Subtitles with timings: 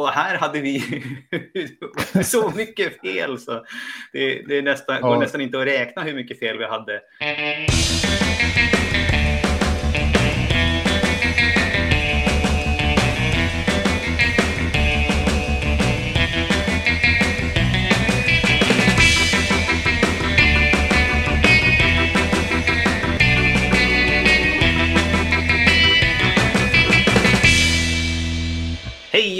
[0.00, 1.02] Och här hade vi
[2.24, 3.64] så mycket fel så
[4.12, 5.08] det, det är nästan, ja.
[5.08, 7.00] går nästan inte att räkna hur mycket fel vi hade.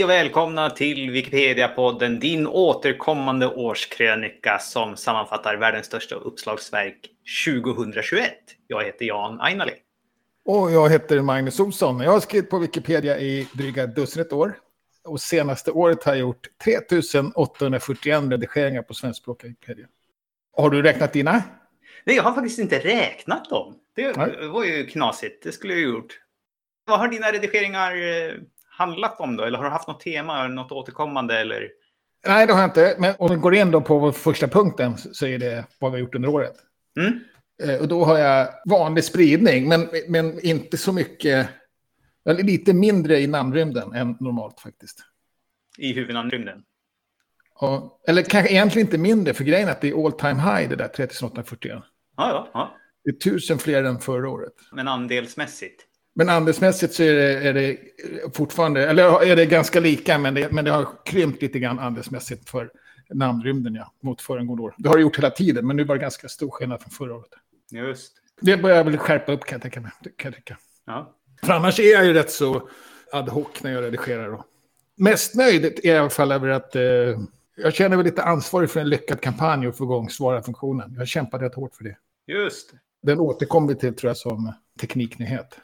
[0.00, 7.08] Hej och välkomna till Wikipedia-podden, din återkommande årskrönika som sammanfattar världens största uppslagsverk
[7.46, 8.32] 2021.
[8.66, 9.72] Jag heter Jan Ainali.
[10.44, 12.00] Och jag heter Magnus Olsson.
[12.00, 14.54] Jag har skrivit på Wikipedia i dryga dussinet år.
[15.04, 19.86] Och senaste året har jag gjort 3841 redigeringar på svenskspråkiga Wikipedia.
[20.56, 21.42] Har du räknat dina?
[22.04, 23.74] Nej, jag har faktiskt inte räknat dem.
[23.96, 24.16] Det
[24.52, 25.42] var ju knasigt.
[25.42, 26.20] Det skulle jag ha gjort.
[26.86, 28.34] Vad har dina redigeringar eh,
[28.80, 29.44] handlat om då?
[29.44, 31.40] Eller har du haft något tema, något återkommande?
[31.40, 31.68] Eller?
[32.26, 32.96] Nej, det har jag inte.
[32.98, 36.00] Men om vi går in då på första punkten så är det vad vi har
[36.00, 36.54] gjort under året.
[36.96, 37.20] Mm.
[37.62, 41.48] Eh, och då har jag vanlig spridning, men, men inte så mycket.
[42.28, 44.98] Eller lite mindre i namnrymden än normalt faktiskt.
[45.78, 46.62] I huvudnamnrymden?
[47.60, 50.68] Ja, eller kanske egentligen inte mindre, för grejen är att det är all time high
[50.68, 51.82] det där 3841.
[52.16, 52.76] Ja, ja, ja.
[53.04, 54.52] Det är tusen fler än förra året.
[54.72, 55.86] Men andelsmässigt?
[56.14, 57.76] Men andelsmässigt så är det, är det
[58.34, 62.50] fortfarande, eller är det ganska lika, men det, men det har krympt lite grann andelsmässigt
[62.50, 62.70] för
[63.14, 64.74] namnrymden ja, mot föregående år.
[64.78, 67.14] Det har det gjort hela tiden, men nu var det ganska stor skillnad från förra
[67.14, 67.30] året.
[67.70, 68.12] Just.
[68.40, 69.90] Det börjar jag väl skärpa upp kan jag tänka mig.
[70.16, 70.58] Kan jag tycka.
[70.86, 71.14] Ja.
[71.42, 72.68] För annars är jag ju rätt så
[73.12, 74.30] ad hoc när jag redigerar.
[74.30, 74.44] Då.
[74.96, 76.82] Mest nöjd är jag i alla fall över att eh,
[77.56, 80.90] jag känner mig lite ansvarig för en lyckad kampanj och få igång svara-funktionen.
[80.92, 81.96] Jag har kämpat rätt hårt för det.
[82.26, 82.74] Just.
[83.02, 85.58] Den återkommer vi till tror jag som tekniknyhet.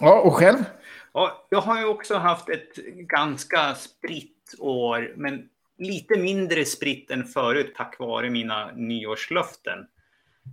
[0.00, 0.64] Ja, och själv?
[1.12, 7.24] Ja, jag har ju också haft ett ganska spritt år, men lite mindre spritt än
[7.24, 9.86] förut tack vare mina nyårslöften.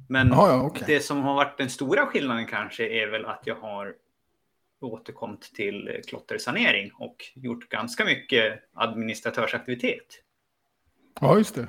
[0.09, 0.83] Men ja, ja, okay.
[0.87, 3.95] det som har varit den stora skillnaden kanske är väl att jag har
[4.81, 10.05] återkommit till klottersanering och gjort ganska mycket administratörsaktivitet.
[11.21, 11.67] Ja, just det.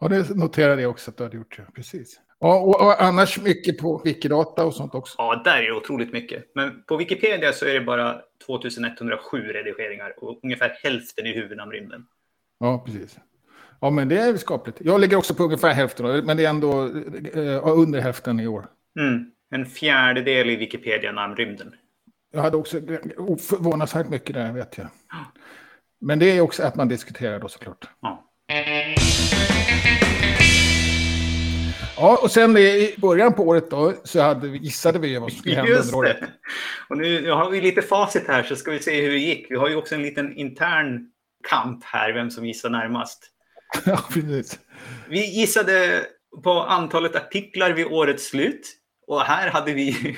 [0.00, 1.60] Ja, det noterade jag också att du hade gjort.
[1.74, 2.20] Precis.
[2.40, 5.14] Ja, och, och, annars mycket på Wikidata och sånt också.
[5.18, 6.44] Ja, där är det otroligt mycket.
[6.54, 12.06] Men på Wikipedia så är det bara 2107 redigeringar och ungefär hälften i huvudnamnrymden.
[12.58, 13.18] Ja, precis.
[13.80, 14.78] Ja, men det är skapligt.
[14.80, 16.84] Jag ligger också på ungefär hälften, men det är ändå
[17.34, 18.66] äh, under hälften i år.
[19.00, 19.30] Mm.
[19.50, 21.74] En fjärdedel i Wikipedia-namnrymden.
[22.32, 22.80] Jag hade också
[23.40, 24.86] förvånansvärt mycket där, vet jag.
[26.00, 27.88] Men det är också att man diskuterar då såklart.
[28.00, 28.24] Ja.
[32.00, 35.40] Ja, och sen i början på året då så hade vi, gissade vi vad som
[35.40, 36.18] skulle hända under året.
[36.88, 39.46] Och nu, nu har vi lite facit här så ska vi se hur det gick.
[39.50, 41.10] Vi har ju också en liten intern
[41.48, 43.24] kamp här, vem som gissar närmast.
[43.86, 44.58] Ja, precis.
[45.08, 46.04] Vi gissade
[46.44, 48.74] på antalet artiklar vid årets slut.
[49.06, 50.16] Och här hade vi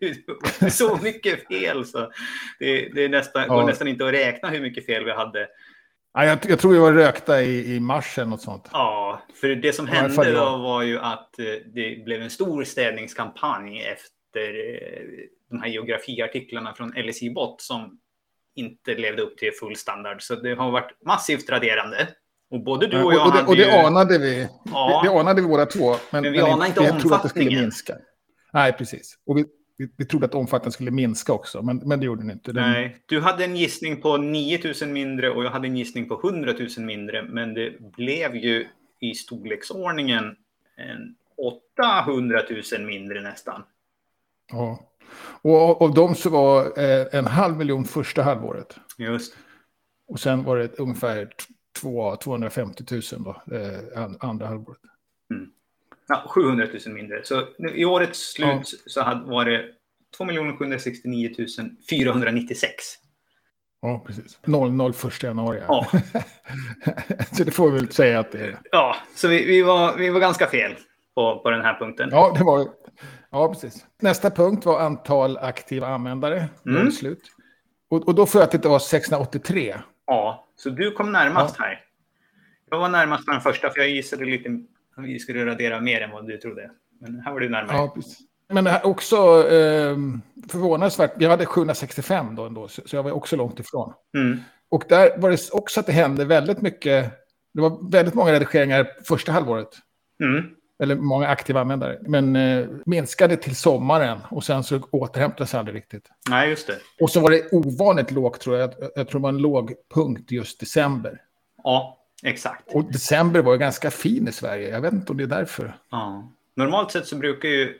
[0.70, 2.12] så mycket fel så
[2.58, 3.54] det, det nästan, ja.
[3.54, 5.48] går nästan inte att räkna hur mycket fel vi hade.
[6.14, 8.68] Ja, jag, jag, tror vi var rökta i, i mars eller något sånt.
[8.72, 13.80] Ja, för det som hände då var ju att eh, det blev en stor städningskampanj
[13.80, 15.02] efter eh,
[15.50, 17.98] de här geografiartiklarna från LSI Bot som
[18.54, 20.22] inte levde upp till full standard.
[20.22, 22.08] Så det har varit massivt raderande.
[22.50, 23.70] Och både du och jag och, det, och det ju...
[23.70, 24.48] anade vi.
[24.64, 25.02] Ja.
[25.04, 25.96] Det, det anade vi båda två.
[26.10, 27.70] Men, men vi anade inte omfattningen.
[28.52, 29.18] Nej, precis.
[29.26, 29.44] Och vi,
[29.76, 32.52] vi, vi trodde att omfattningen skulle minska också, men, men det gjorde den inte.
[32.52, 32.70] Den...
[32.70, 36.54] Nej, du hade en gissning på 9000 mindre och jag hade en gissning på 100
[36.76, 38.66] 000 mindre, men det blev ju
[39.00, 40.36] i storleksordningen
[40.76, 41.16] en
[42.06, 42.42] 800
[42.78, 43.62] 000 mindre nästan.
[44.52, 44.92] Ja,
[45.42, 48.76] och av dem så var eh, en halv miljon första halvåret.
[48.98, 49.36] Just.
[50.08, 51.32] Och sen var det ungefär
[51.80, 54.80] 2, 250 000 då, eh, andra halvåret.
[56.08, 57.24] Ja, 700 000 mindre.
[57.24, 58.78] Så i årets slut ja.
[58.86, 59.64] så hade, var det
[60.16, 60.24] 2
[60.58, 61.34] 769
[61.90, 62.74] 496.
[63.82, 64.38] Ja, precis.
[64.46, 65.60] 00 första januari.
[65.68, 65.86] Ja.
[67.32, 68.58] så det får vi väl säga att det är.
[68.70, 70.74] Ja, så vi, vi, var, vi var ganska fel
[71.14, 72.08] på, på den här punkten.
[72.12, 72.68] Ja, det var
[73.32, 73.86] Ja, precis.
[74.02, 76.48] Nästa punkt var antal aktiva användare.
[76.66, 76.90] Mm.
[76.90, 77.22] Slut.
[77.90, 79.76] Och, och då får jag att det var 683.
[80.06, 81.64] Ja, så du kom närmast ja.
[81.64, 81.80] här.
[82.70, 84.48] Jag var närmast på den första, för jag gissade lite
[84.96, 86.70] vi skulle radera mer än vad du trodde.
[87.00, 87.76] Men här var du närmare.
[87.76, 88.18] Ja, precis.
[88.52, 89.16] Men också
[89.50, 89.96] eh,
[90.48, 91.12] förvånansvärt.
[91.18, 93.92] Jag hade 765 då ändå, så jag var också långt ifrån.
[94.16, 94.38] Mm.
[94.68, 97.12] Och där var det också att det hände väldigt mycket.
[97.54, 99.68] Det var väldigt många redigeringar första halvåret.
[100.22, 100.44] Mm.
[100.82, 101.98] Eller många aktiva användare.
[102.02, 106.08] Men eh, minskade till sommaren och sen så återhämtades aldrig riktigt.
[106.30, 106.76] Nej, just det.
[107.00, 108.74] Och så var det ovanligt lågt tror jag.
[108.80, 111.20] Jag, jag tror det var en låg punkt just december.
[111.64, 112.74] Ja, exakt.
[112.74, 114.68] Och december var ju ganska fin i Sverige.
[114.68, 115.74] Jag vet inte om det är därför.
[115.90, 116.32] Ja.
[116.54, 117.78] Normalt sett så brukar ju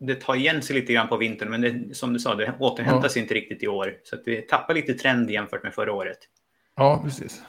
[0.00, 3.08] det ta igen sig lite grann på vintern, men det, som du sa, det återhämtar
[3.08, 3.22] sig ja.
[3.22, 3.96] inte riktigt i år.
[4.04, 6.18] Så att vi tappar lite trend jämfört med förra året.
[6.76, 7.42] Ja, precis.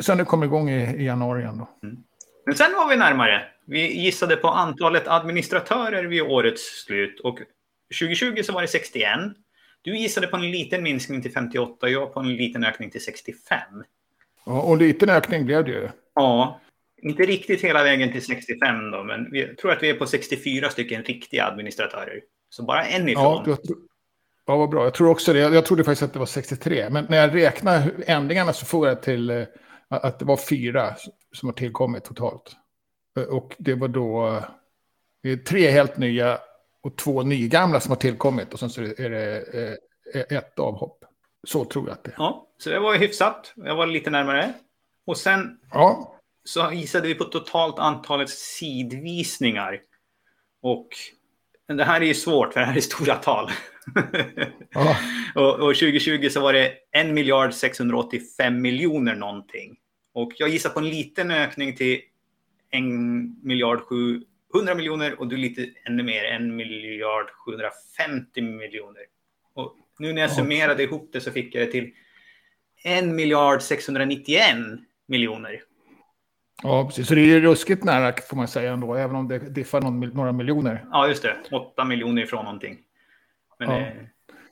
[0.00, 1.88] Sen det kommer igång i, i januari igen då.
[1.88, 2.02] Mm.
[2.46, 3.42] Men sen var vi närmare.
[3.66, 7.38] Vi gissade på antalet administratörer vid årets slut och
[8.00, 9.08] 2020 så var det 61.
[9.82, 13.04] Du gissade på en liten minskning till 58 och jag på en liten ökning till
[13.04, 13.60] 65.
[14.46, 15.88] Ja, och en liten ökning blev det ju.
[16.14, 16.60] Ja,
[17.02, 20.70] inte riktigt hela vägen till 65 då, men vi tror att vi är på 64
[20.70, 22.20] stycken riktiga administratörer.
[22.48, 23.22] Så bara en ifrån.
[23.24, 23.58] Ja, jag,
[24.46, 24.84] ja vad bra.
[24.84, 25.38] Jag tror också det.
[25.38, 26.90] Jag trodde faktiskt att det var 63.
[26.90, 29.44] Men när jag räknar ändringarna så får jag till eh,
[29.88, 30.94] att det var fyra
[31.32, 32.56] som har tillkommit totalt.
[33.18, 34.40] Eh, och det var då
[35.22, 36.38] det är tre helt nya
[36.82, 38.52] och två nygamla som har tillkommit.
[38.52, 39.36] Och sen så är det
[40.14, 41.04] eh, ett avhopp.
[41.44, 42.14] Så tror jag att det är.
[42.18, 43.52] Ja, så det var hyfsat.
[43.56, 44.52] Jag var lite närmare.
[45.06, 46.18] Och sen ja.
[46.44, 49.80] så gissade vi på totalt antalet sidvisningar.
[50.62, 50.88] Och
[51.68, 53.50] det här är ju svårt för det här är stora tal.
[54.74, 54.96] Ja.
[55.34, 59.76] och, och 2020 så var det 1 miljard 685 miljoner någonting.
[60.14, 62.00] Och jag gissar på en liten ökning till
[62.70, 62.82] 1
[63.42, 63.80] miljard
[64.52, 69.02] 700 miljoner och du lite ännu mer, 1 miljard 750 miljoner.
[69.54, 71.92] Och nu när jag summerade ihop det så fick jag det till
[72.84, 74.56] 1 miljard 691
[75.08, 75.60] miljoner.
[76.62, 77.08] Ja, precis.
[77.08, 80.32] Så det är ruskigt nära får man säga ändå, även om det diffar någon, några
[80.32, 80.84] miljoner.
[80.90, 81.36] Ja, just det.
[81.50, 82.78] 8 miljoner ifrån någonting.
[83.58, 83.80] Men ja.
[83.80, 83.92] eh,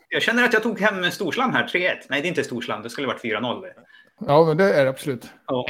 [0.08, 1.96] jag känner att jag tog hem storslam här, 3-1.
[2.08, 3.64] Nej, det är inte storslam, det skulle varit 4-0.
[4.26, 5.30] Ja, men det är det absolut.
[5.46, 5.66] Ja.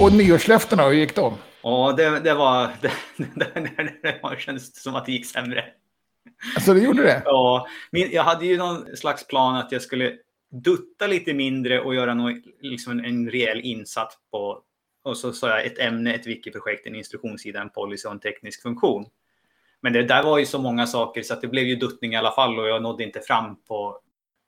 [0.00, 1.34] Och nyårslöftena, hur gick de?
[1.62, 2.70] Ja, det, det var...
[2.76, 2.90] Det,
[3.34, 3.60] det,
[4.02, 5.64] det, det kändes som att det gick sämre.
[6.54, 7.22] Alltså, det gjorde det?
[7.24, 7.66] Ja.
[7.90, 10.16] Min, jag hade ju någon slags plan att jag skulle
[10.50, 14.60] dutta lite mindre och göra någon, liksom en, en rejäl insats på...
[15.02, 18.62] Och så sa jag ett ämne, ett wiki-projekt, en instruktionssida, en policy och en teknisk
[18.62, 19.06] funktion.
[19.80, 22.16] Men det där var ju så många saker så att det blev ju duttning i
[22.16, 23.98] alla fall och jag nådde inte fram på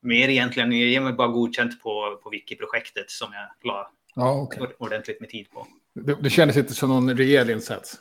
[0.02, 0.72] mer egentligen.
[0.72, 4.66] Jag ger mig bara godkänt på, på Wiki-projektet som jag la ja, okay.
[4.78, 5.66] ordentligt med tid på.
[5.94, 8.00] Det, det kändes inte som någon rejäl insats.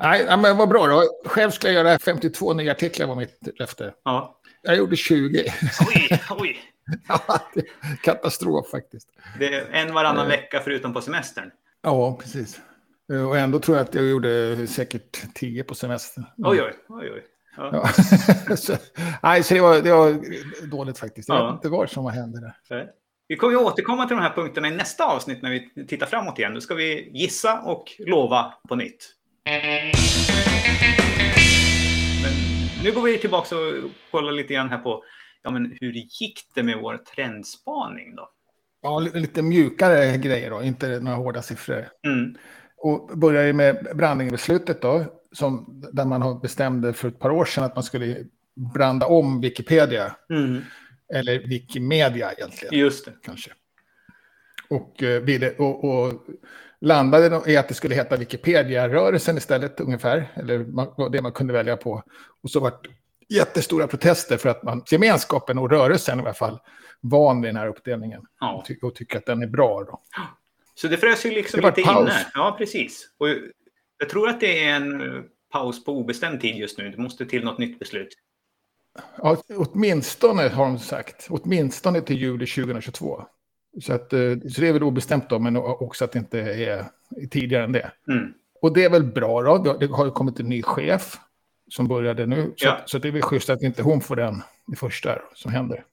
[0.00, 1.02] Nej, men vad bra då.
[1.24, 3.94] Själv ska jag göra 52 nya artiklar var mitt löfte.
[4.04, 4.40] Ja.
[4.62, 5.52] Jag gjorde 20.
[5.88, 6.56] Oj, oj.
[7.08, 7.20] ja,
[8.02, 9.08] katastrof faktiskt.
[9.38, 11.50] Det är en varannan uh, vecka förutom på semestern.
[11.82, 12.60] Ja, precis.
[13.12, 16.24] Uh, och ändå tror jag att jag gjorde säkert 10 på semestern.
[16.36, 17.10] Oj, oj, oj.
[17.14, 17.24] oj.
[17.56, 17.88] Ja.
[18.56, 18.76] så,
[19.22, 20.20] nej, så det var, det var
[20.66, 21.28] dåligt faktiskt.
[21.28, 21.46] Jag ja.
[21.46, 22.90] vet inte vad som hände där.
[23.28, 26.38] Vi kommer att återkomma till de här punkterna i nästa avsnitt när vi tittar framåt
[26.38, 26.54] igen.
[26.54, 29.14] Då ska vi gissa och lova på nytt.
[32.22, 32.32] Men
[32.84, 33.74] nu går vi tillbaka och
[34.10, 35.04] kollar lite grann här på
[35.42, 38.30] ja, men hur gick det med vår trendspaning då?
[38.82, 41.88] Ja, lite mjukare grejer då, inte några hårda siffror.
[42.06, 42.34] Mm.
[42.76, 47.74] Och börjar med brandingbeslutet då, som, där man bestämde för ett par år sedan att
[47.74, 48.16] man skulle
[48.74, 50.16] branda om Wikipedia.
[50.30, 50.62] Mm.
[51.14, 52.78] Eller Wikimedia egentligen.
[52.78, 53.12] Just det.
[53.22, 53.50] Kanske.
[54.70, 56.12] Och, eh, och, och
[56.80, 60.32] landade i att det skulle heta Wikipedia-rörelsen istället ungefär.
[60.34, 60.58] Eller
[61.10, 62.02] det man kunde välja på.
[62.42, 62.86] Och så vart
[63.28, 66.58] jättestora protester för att man, gemenskapen och rörelsen i alla fall,
[67.00, 68.22] van vid den här uppdelningen.
[68.40, 68.54] Ja.
[68.54, 69.84] Och, ty och tycker att den är bra.
[69.84, 70.02] Då.
[70.74, 72.26] Så det frös ju liksom lite inne.
[72.34, 73.10] Ja, precis.
[73.18, 73.28] Och
[73.98, 75.02] jag tror att det är en
[75.52, 76.90] paus på obestämd tid just nu.
[76.90, 78.08] Det måste till något nytt beslut.
[79.16, 81.26] Ja, åtminstone har de sagt.
[81.30, 83.24] Åtminstone till juli 2022.
[83.80, 86.84] Så, att, eh, så det är väl obestämt då, men också att det inte är
[87.30, 87.90] tidigare än det.
[88.08, 88.32] Mm.
[88.62, 89.76] Och det är väl bra då.
[89.80, 91.18] Det har ju kommit en ny chef
[91.68, 92.52] som började nu.
[92.56, 92.78] Så, ja.
[92.86, 95.84] så det är väl schysst att inte hon får den det första som händer.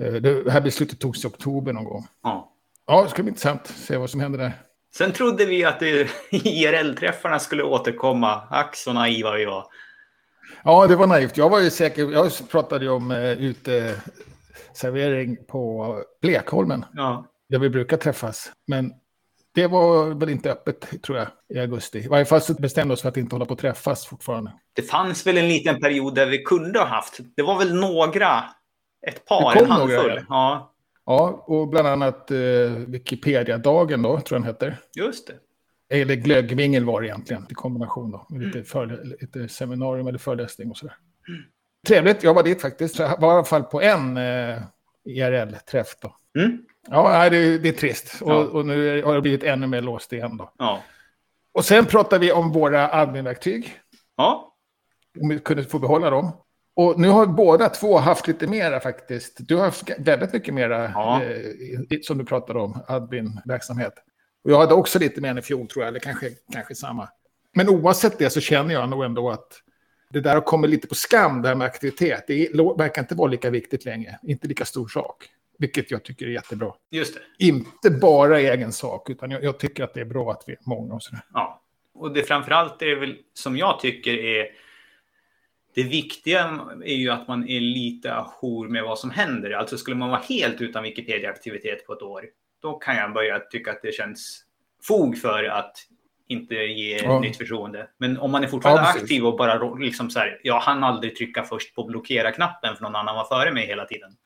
[0.00, 2.06] Eh, det här beslutet togs i oktober någon gång.
[2.22, 2.52] Ja.
[2.86, 4.52] Ja, det ska bli intressant att se vad som händer där.
[4.94, 5.82] Sen trodde vi att
[6.30, 8.42] IRL-träffarna skulle återkomma.
[8.50, 9.66] Ack så naiva vi var.
[10.64, 11.36] Ja, det var naivt.
[11.36, 12.12] Jag var ju säker.
[12.12, 16.84] Jag pratade ju om uteservering på Blekholmen.
[16.92, 17.26] Ja.
[17.52, 18.52] Där vi brukar träffas.
[18.66, 18.92] Men
[19.54, 21.98] det var väl inte öppet, tror jag, i augusti.
[21.98, 24.52] I varje fall så bestämde oss för att inte hålla på att träffas fortfarande.
[24.72, 27.20] Det fanns väl en liten period där vi kunde ha haft.
[27.36, 28.44] Det var väl några,
[29.06, 29.96] ett par, en handfull.
[29.96, 30.74] Några, ja.
[31.06, 31.44] ja.
[31.46, 32.38] Och bland annat eh,
[32.86, 34.78] Wikipedia-dagen då, tror jag den heter.
[34.96, 35.34] Just det.
[35.96, 38.26] Eller glöggvingel var det egentligen, i kombination då.
[38.28, 38.64] Med lite, mm.
[38.64, 40.96] för, lite seminarium eller föreläsning och sådär.
[41.28, 41.42] Mm.
[41.86, 42.98] Trevligt, jag var dit faktiskt.
[42.98, 44.62] Jag var i alla fall på en eh,
[45.04, 46.16] IRL-träff då.
[46.40, 46.58] Mm.
[46.90, 48.16] Ja, det, det är trist.
[48.20, 48.34] Ja.
[48.34, 50.52] Och, och, nu har det blivit ännu mer låst igen då.
[50.58, 50.82] Ja.
[51.52, 53.78] Och sen pratar vi om våra adminverktyg.
[54.16, 54.54] Ja.
[55.20, 56.32] Om vi kunde få behålla dem.
[56.76, 59.36] Och nu har båda två haft lite mera faktiskt.
[59.38, 61.22] Du har haft väldigt mycket mera, ja.
[61.22, 63.94] eh, som du pratade om, admin-verksamhet.
[64.44, 67.08] Och jag hade också lite mer än i fjol tror jag, eller kanske, kanske samma.
[67.54, 69.48] Men oavsett det så känner jag nog ändå att
[70.10, 72.24] det där har kommit lite på skam, det här med aktivitet.
[72.26, 75.28] Det verkar inte vara lika viktigt längre, inte lika stor sak.
[75.58, 76.74] Vilket jag tycker är jättebra.
[76.90, 77.44] Just det.
[77.46, 80.58] Inte bara egen sak, utan jag, jag tycker att det är bra att vi är
[80.64, 81.22] många och sådär.
[81.32, 81.62] Ja,
[81.94, 84.46] och det framförallt är väl som jag tycker är
[85.74, 89.50] det viktiga är ju att man är lite ajour med vad som händer.
[89.50, 92.24] Alltså skulle man vara helt utan Wikipedia-aktivitet på ett år,
[92.62, 94.44] då kan jag börja tycka att det känns
[94.82, 95.76] fog för att
[96.28, 97.20] inte ge ja.
[97.20, 97.88] nytt förtroende.
[97.98, 101.16] Men om man är fortfarande ja, aktiv och bara liksom så här, jag hann aldrig
[101.16, 104.16] trycka först på blockera-knappen för någon annan var före mig hela tiden.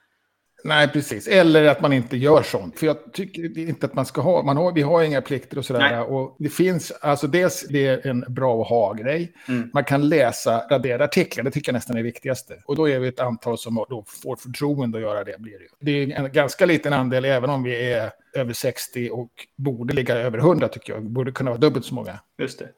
[0.67, 1.29] Nej, precis.
[1.29, 2.79] Eller att man inte gör sånt.
[2.79, 5.65] För jag tycker inte att man ska ha, man har, vi har inga plikter och
[5.65, 6.03] sådär.
[6.03, 9.33] Och det finns, alltså dels det är en bra att ha-grej.
[9.49, 9.71] Mm.
[9.75, 12.55] Man kan läsa raderade artiklar, det tycker jag nästan är det viktigaste.
[12.65, 15.39] Och då är vi ett antal som då får förtroende att göra det.
[15.39, 15.67] Blir det.
[15.81, 20.15] det är en ganska liten andel, även om vi är över 60 och borde ligga
[20.15, 21.03] över 100 tycker jag.
[21.03, 22.19] Borde kunna vara dubbelt så många.
[22.39, 22.69] Just det.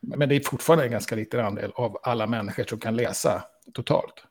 [0.00, 4.24] Men det är fortfarande en ganska liten andel av alla människor som kan läsa totalt.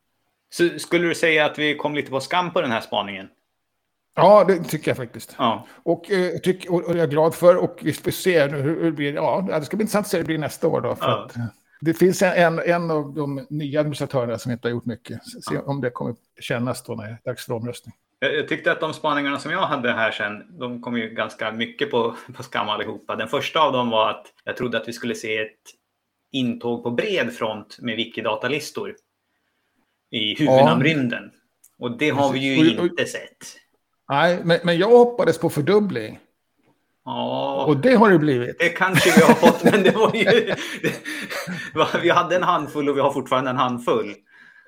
[0.54, 3.28] Så skulle du säga att vi kom lite på skam på den här spaningen?
[4.16, 5.36] Ja, det tycker jag faktiskt.
[5.38, 5.68] Ja.
[5.84, 7.58] Och, eh, tyck, och, och jag är glad för.
[7.58, 9.14] Och vi får se nu hur, det blir.
[9.14, 10.82] Ja, det ska bli intressant att se hur det blir nästa år.
[10.82, 11.26] Då, för ja.
[11.26, 11.44] att, eh,
[11.82, 15.20] det finns en, en av de nya administratörerna som inte har gjort mycket.
[15.50, 17.96] Se om det kommer kännas då när det är dags för omröstning.
[18.20, 21.92] Jag tyckte att de spaningarna som jag hade här sen, de kom ju ganska mycket
[21.92, 23.16] på, på skam allihopa.
[23.16, 25.62] Den första av dem var att jag trodde att vi skulle se ett
[26.32, 28.96] intåg på bred front med Wikidata-listor
[30.14, 31.32] i huvudnamnrymden.
[31.78, 31.86] Ja.
[31.86, 33.58] Och det har vi ju inte sett.
[34.10, 36.20] Nej, men, men jag hoppades på fördubbling.
[37.06, 38.60] Ja, och det har det blivit.
[38.60, 40.56] Det kanske vi har fått, men det var ju...
[42.02, 44.14] Vi hade en handfull och vi har fortfarande en handfull.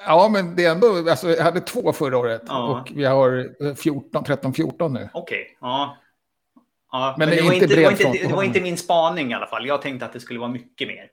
[0.05, 1.09] Ja, men det är ändå...
[1.09, 2.63] Alltså, jag hade två förra året ja.
[2.63, 5.09] och vi har 14, 13, 14 nu.
[5.13, 5.97] Okej, okay, ja.
[6.91, 7.15] ja.
[7.17, 9.33] Men, men det, det, var inte, det, var inte, det var inte min spaning i
[9.33, 9.67] alla fall.
[9.67, 11.09] Jag tänkte att det skulle vara mycket mer.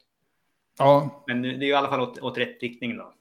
[0.78, 1.24] Ja.
[1.26, 3.12] Men det är i alla fall åt, åt rätt riktning då.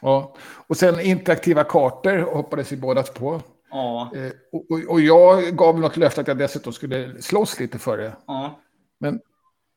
[0.00, 0.34] Ja,
[0.66, 3.40] och sen interaktiva kartor hoppades vi båda på.
[3.70, 4.12] Ja.
[4.16, 8.12] Eh, och, och, jag gav något löfte att jag dessutom skulle slåss lite för det.
[8.26, 8.60] Ja.
[9.00, 9.20] Men,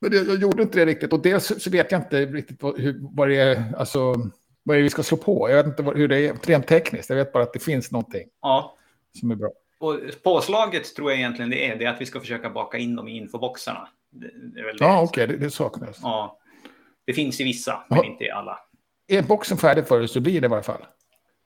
[0.02, 1.14] men jag, jag gjorde inte det riktigt.
[1.14, 4.16] Och dels så vet jag inte riktigt vad, hur, vad det är, alltså,
[4.64, 5.50] vad är det vi ska slå på.
[5.50, 7.10] Jag vet inte vad, hur det är rent tekniskt.
[7.10, 8.78] Jag vet bara att det finns någonting ja.
[9.20, 9.50] som är bra.
[9.80, 12.96] Och påslaget tror jag egentligen det är, det är att vi ska försöka baka in
[12.96, 13.88] dem i infoboxarna.
[14.10, 16.00] Det, det ja, okej, okay, det, det saknas.
[16.02, 16.40] Ja.
[17.06, 18.60] Det finns i vissa, men inte i alla
[19.08, 20.86] är boxen färdig för dig så blir det i varje fall.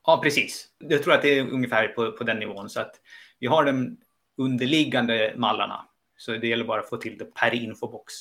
[0.06, 0.68] Ja, precis.
[0.78, 2.70] Jag tror att det är ungefär på, på den nivån.
[2.70, 2.96] Så att
[3.40, 3.98] vi har de
[4.38, 5.86] underliggande mallarna.
[6.18, 8.14] Så det gäller bara att få till det per infobox.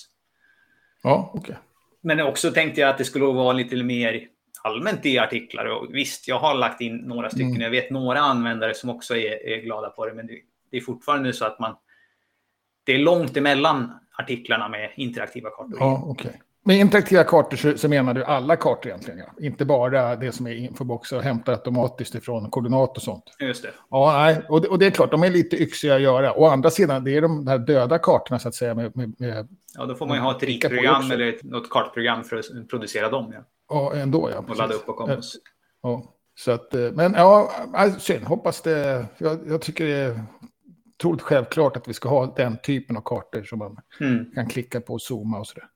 [1.03, 1.41] Ja, okej.
[1.41, 1.57] Okay.
[2.01, 4.29] Men också tänkte jag att det skulle vara lite mer
[4.63, 5.65] allmänt i artiklar.
[5.65, 7.51] Och visst, jag har lagt in några stycken.
[7.51, 7.63] Mm.
[7.63, 10.15] Jag vet några användare som också är, är glada på det.
[10.15, 11.77] Men det, det, är fortfarande så att man...
[12.85, 15.77] Det är långt emellan artiklarna med interaktiva kartor.
[15.79, 16.29] Ja, okej.
[16.29, 16.41] Okay.
[16.65, 19.45] Med interaktiva kartor så, så, menar du alla kartor egentligen, ja.
[19.45, 23.25] Inte bara det som är infoboxar och hämtar automatiskt ifrån koordinat och sånt.
[23.39, 23.71] Just det.
[23.91, 26.35] Ja, nej, och det, och det är klart, de är lite yxiga att göra.
[26.35, 28.75] Å andra sidan, det är de här döda kartorna så att säga.
[28.75, 32.25] Med, med, med ja, då får man ju ha ett ritprogram eller ett, något kartprogram
[32.25, 33.33] för att producera dem.
[33.35, 34.45] Ja, ja ändå ja.
[34.49, 35.23] Och ladda upp och komma.
[35.83, 37.51] Ja, så att, eh, men ja,
[37.99, 38.25] synd.
[38.25, 39.07] Hoppas det.
[39.19, 40.25] Jag, jag tycker det är
[40.99, 44.31] otroligt självklart att vi ska ha den typen av kartor som man mm.
[44.35, 45.67] kan klicka på och zooma och sådär.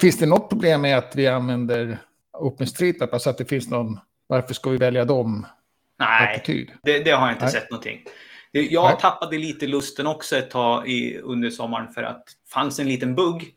[0.00, 1.98] Finns det något problem med att vi använder
[2.38, 3.12] OpenStreetMap?
[3.12, 5.46] Alltså att det finns någon, varför ska vi välja dem?
[5.98, 6.42] Nej,
[6.82, 7.52] det, det, har jag inte Nej.
[7.52, 8.00] sett någonting.
[8.50, 8.96] Jag Nej.
[9.00, 13.14] tappade lite lusten också ett tag i, under sommaren för att det fanns en liten
[13.14, 13.54] bugg.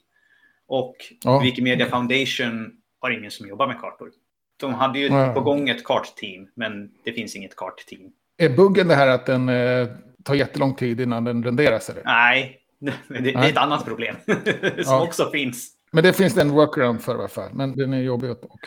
[0.68, 1.40] Och ja.
[1.40, 4.12] Wikimedia Foundation har ingen som jobbar med kartor.
[4.60, 5.34] De hade ju ja.
[5.34, 8.12] på gång ett kartteam, men det finns inget kartteam.
[8.38, 9.88] Är buggen det här att den eh,
[10.24, 11.90] tar jättelång tid innan den renderas?
[11.90, 12.02] Eller?
[12.06, 15.04] Nej, det, det är ett annat problem som ja.
[15.04, 15.77] också finns.
[15.92, 17.54] Men det finns det en workaround för i alla fall.
[17.54, 18.58] Men den är jobbig att gå.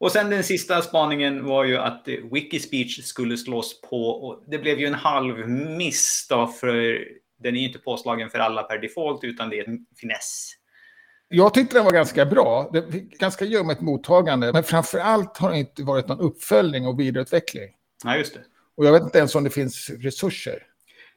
[0.00, 4.08] Och sen den sista spaningen var ju att Wikispeech skulle slås på.
[4.08, 7.04] Och det blev ju en halv miss då, för
[7.38, 10.52] den är ju inte påslagen för alla per default, utan det är en finess.
[11.28, 12.70] Jag tyckte den var ganska bra.
[12.72, 14.52] Det fick ganska ljummet mottagande.
[14.52, 17.70] Men framför allt har det inte varit någon uppföljning och vidareutveckling.
[18.04, 18.40] Ja, just det.
[18.76, 20.62] Och jag vet inte ens om det finns resurser.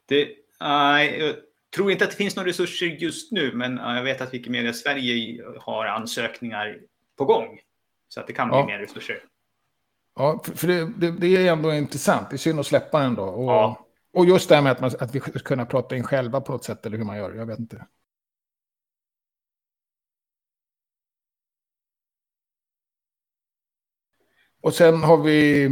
[0.05, 1.33] Det, uh,
[1.75, 5.43] tror inte att det finns några resurser just nu, men jag vet att Wikimedia Sverige
[5.59, 6.79] har ansökningar
[7.17, 7.59] på gång.
[8.07, 8.65] Så att det kan bli ja.
[8.65, 9.23] mer resurser.
[10.15, 12.29] Ja, för det, det, det, är ändå intressant.
[12.29, 13.23] Det är synd att släppa den då.
[13.23, 13.85] Och, ja.
[14.13, 16.51] och just det här med att, man, att vi ska kunna prata in själva på
[16.51, 17.33] något sätt, eller hur man gör.
[17.33, 17.87] Jag vet inte.
[24.61, 25.69] Och sen har vi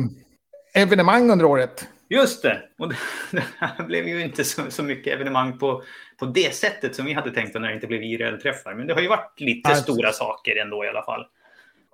[0.73, 1.87] evenemang under året.
[2.09, 2.61] Just det.
[2.77, 5.83] Och det blev ju inte så, så mycket evenemang på,
[6.17, 8.75] på det sättet som vi hade tänkt när det inte blev IRL-träffar.
[8.75, 9.93] Men det har ju varit lite alltså.
[9.93, 11.25] stora saker ändå i alla fall.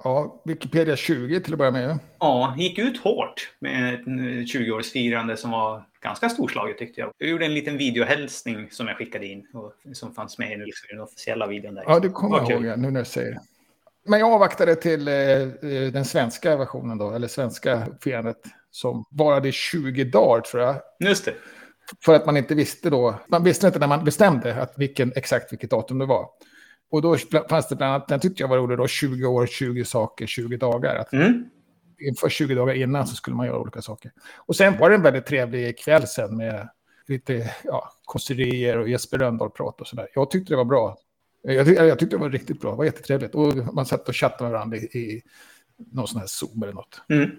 [0.03, 1.99] Ja, Wikipedia 20 till att börja med.
[2.19, 7.11] Ja, gick ut hårt med ett 20-årsfirande som var ganska storslaget tyckte jag.
[7.17, 11.01] Jag gjorde en liten videohälsning som jag skickade in och som fanns med i den
[11.01, 11.83] officiella videon där.
[11.87, 13.39] Ja, det kommer jag ihåg nu när du säger det.
[14.05, 18.37] Men jag avvaktade till eh, eh, den svenska versionen då, eller svenska firandet
[18.71, 20.75] som varade 20 dagar tror jag.
[20.99, 21.33] Just det.
[22.05, 25.53] För att man inte visste då, man visste inte när man bestämde att vilken, exakt
[25.53, 26.29] vilket datum det var.
[26.91, 27.17] Och då
[27.49, 30.57] fanns det bland annat, den tyckte jag var rolig då, 20 år, 20 saker, 20
[30.57, 30.95] dagar.
[30.95, 31.49] Att mm.
[31.99, 34.11] Inför 20 dagar innan så skulle man göra olika saker.
[34.35, 36.69] Och sen var det en väldigt trevlig kväll sen med
[37.07, 40.07] lite ja, kåserier och Jesper Rönndahl-prat och sådär.
[40.15, 40.97] Jag tyckte det var bra.
[41.47, 43.35] Jag, tyck, jag tyckte det var riktigt bra, det var jättetrevligt.
[43.35, 45.21] Och man satt och chattade med varandra i, i
[45.77, 47.01] någon sån här Zoom eller något.
[47.09, 47.31] Mm.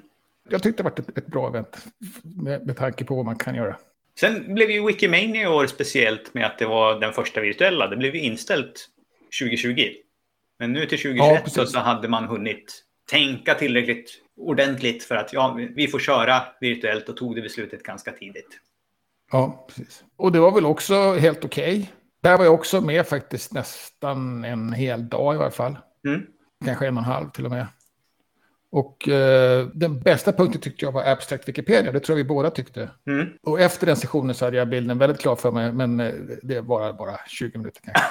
[0.48, 1.86] Jag tyckte det var ett, ett bra event
[2.22, 3.76] med, med tanke på vad man kan göra.
[4.20, 7.86] Sen blev ju Wikimania i år speciellt med att det var den första virtuella.
[7.86, 8.88] Det blev ju inställt
[9.40, 9.88] 2020.
[10.58, 15.58] Men nu till 2021 ja, så hade man hunnit tänka tillräckligt ordentligt för att ja,
[15.76, 18.60] vi får köra virtuellt och tog det beslutet ganska tidigt.
[19.32, 20.04] Ja, precis.
[20.16, 21.76] Och det var väl också helt okej.
[21.76, 21.86] Okay.
[22.26, 25.78] Där var jag också med faktiskt nästan en hel dag i alla fall.
[26.06, 26.23] Mm.
[26.64, 27.66] Kanske en och en halv till och med.
[28.71, 32.50] Och eh, den bästa punkten tyckte jag var Abstract Wikipedia, det tror jag vi båda
[32.50, 32.90] tyckte.
[33.06, 33.28] Mm.
[33.42, 36.61] Och efter den sessionen så hade jag bilden väldigt klar för mig, men eh, det
[36.61, 38.04] var bara 20 minuter kanske.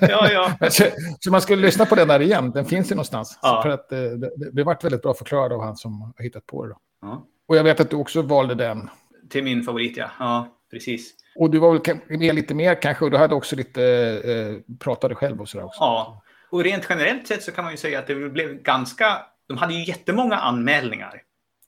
[0.12, 0.70] ja, ja.
[0.70, 0.84] så,
[1.20, 3.38] så, man skulle lyssna på den där igen, den finns ju någonstans.
[3.42, 3.62] Ja.
[3.62, 6.46] För att, eh, det, det, det varit väldigt bra förklarat av han som har hittat
[6.46, 6.74] på det.
[7.02, 7.26] Ja.
[7.46, 8.90] Och jag vet att du också valde den.
[9.30, 10.10] Till min favorit, ja.
[10.18, 11.14] Ja, precis.
[11.36, 13.82] Och du var väl med lite mer kanske, och du hade också lite,
[14.24, 15.80] eh, pratade själv och sådär också.
[15.80, 19.56] Ja, och rent generellt sett så kan man ju säga att det blev ganska, de
[19.56, 21.22] hade ju jättemånga anmälningar.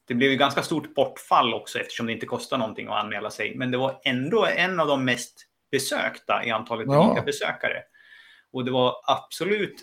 [0.08, 3.54] Det blev ju ganska stort bortfall också eftersom det inte kostar någonting att anmäla sig.
[3.56, 7.06] Men det var ändå en av de mest besökta i antalet ja.
[7.06, 7.82] unika besökare.
[8.52, 9.74] Och det var absolut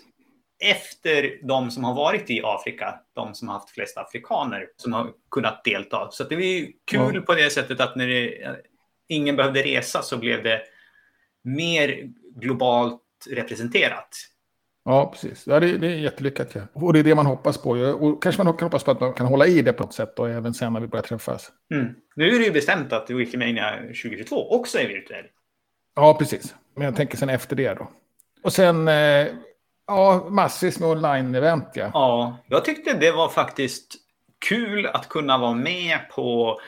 [0.64, 5.10] efter de som har varit i Afrika, de som har haft flest afrikaner som har
[5.30, 6.08] kunnat delta.
[6.10, 7.20] Så det ju kul ja.
[7.20, 8.56] på det sättet att när det,
[9.08, 10.62] ingen behövde resa så blev det
[11.44, 14.08] mer globalt representerat.
[14.84, 15.46] Ja, precis.
[15.46, 16.54] Ja, det, det är jättelyckat.
[16.54, 16.60] Ja.
[16.72, 17.70] Och det är det man hoppas på.
[17.70, 20.18] Och kanske man kan hoppas på att man kan hålla i det på något sätt
[20.18, 21.50] och även sen när vi börjar träffas.
[21.74, 21.94] Mm.
[22.14, 25.24] Nu är det ju bestämt att Wikimania 2022 också är virtuell.
[25.94, 26.54] Ja, precis.
[26.74, 27.90] Men jag tänker sen efter det då.
[28.42, 29.26] Och sen, eh,
[29.86, 31.70] ja, massvis med online-event.
[31.74, 31.90] Ja.
[31.94, 33.94] ja, jag tyckte det var faktiskt
[34.48, 36.58] kul att kunna vara med på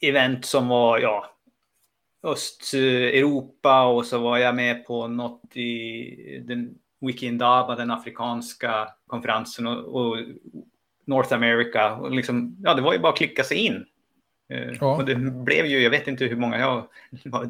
[0.00, 1.37] event som var, ja,
[2.22, 9.96] Östeuropa och så var jag med på något i den Wikindaba, den afrikanska konferensen och,
[9.96, 10.16] och
[11.04, 11.94] North America.
[11.94, 13.84] Och liksom, ja, det var ju bara att klicka sig in.
[14.48, 14.96] Eh, ja.
[14.96, 16.88] Och det blev ju, jag vet inte hur många, jag,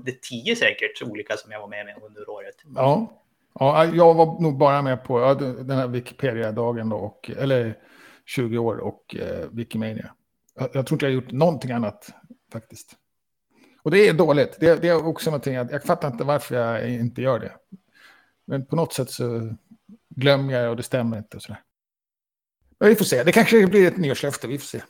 [0.05, 2.55] det är tio säkert olika som jag var med med under året.
[2.75, 3.23] Ja,
[3.55, 7.79] ja jag var nog bara med på ja, den här Wikipedia-dagen då, och, eller
[8.27, 10.11] 20 år och eh, Wikimania.
[10.55, 12.11] Jag, jag tror inte jag har gjort någonting annat
[12.53, 12.97] faktiskt.
[13.83, 14.57] Och det är dåligt.
[14.61, 17.53] Det, det är också någonting, jag, jag fattar inte varför jag inte gör det.
[18.47, 19.55] Men på något sätt så
[20.09, 21.63] glömmer jag och det stämmer inte och sådär.
[22.81, 24.83] Men vi får se, det kanske blir ett nyårslöfte, vi får se.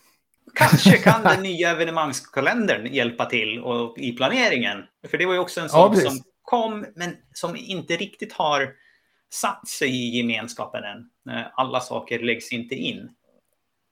[0.54, 4.84] Kanske kan den nya evenemangskalendern hjälpa till och, i planeringen.
[5.10, 8.72] För det var ju också en sak ja, som kom, men som inte riktigt har
[9.30, 11.10] satt sig i gemenskapen än.
[11.54, 13.08] Alla saker läggs inte in.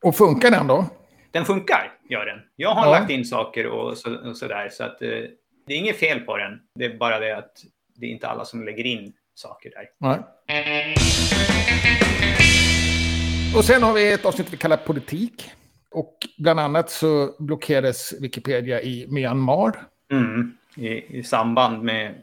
[0.02, 0.86] Och funkar den då?
[1.30, 2.38] Den funkar, gör den.
[2.56, 2.90] Jag har ja.
[2.90, 4.68] lagt in saker och så, och där.
[4.68, 5.08] Så att, eh,
[5.66, 6.60] det är inget fel på den.
[6.74, 7.52] Det är bara det att
[7.96, 9.88] det är inte alla som lägger in saker där.
[9.98, 10.18] Nej.
[13.56, 15.50] Och sen har vi ett avsnitt vi kallar politik.
[15.90, 19.82] Och bland annat så blockerades Wikipedia i Myanmar.
[20.10, 22.14] Mm, i, i, samband med,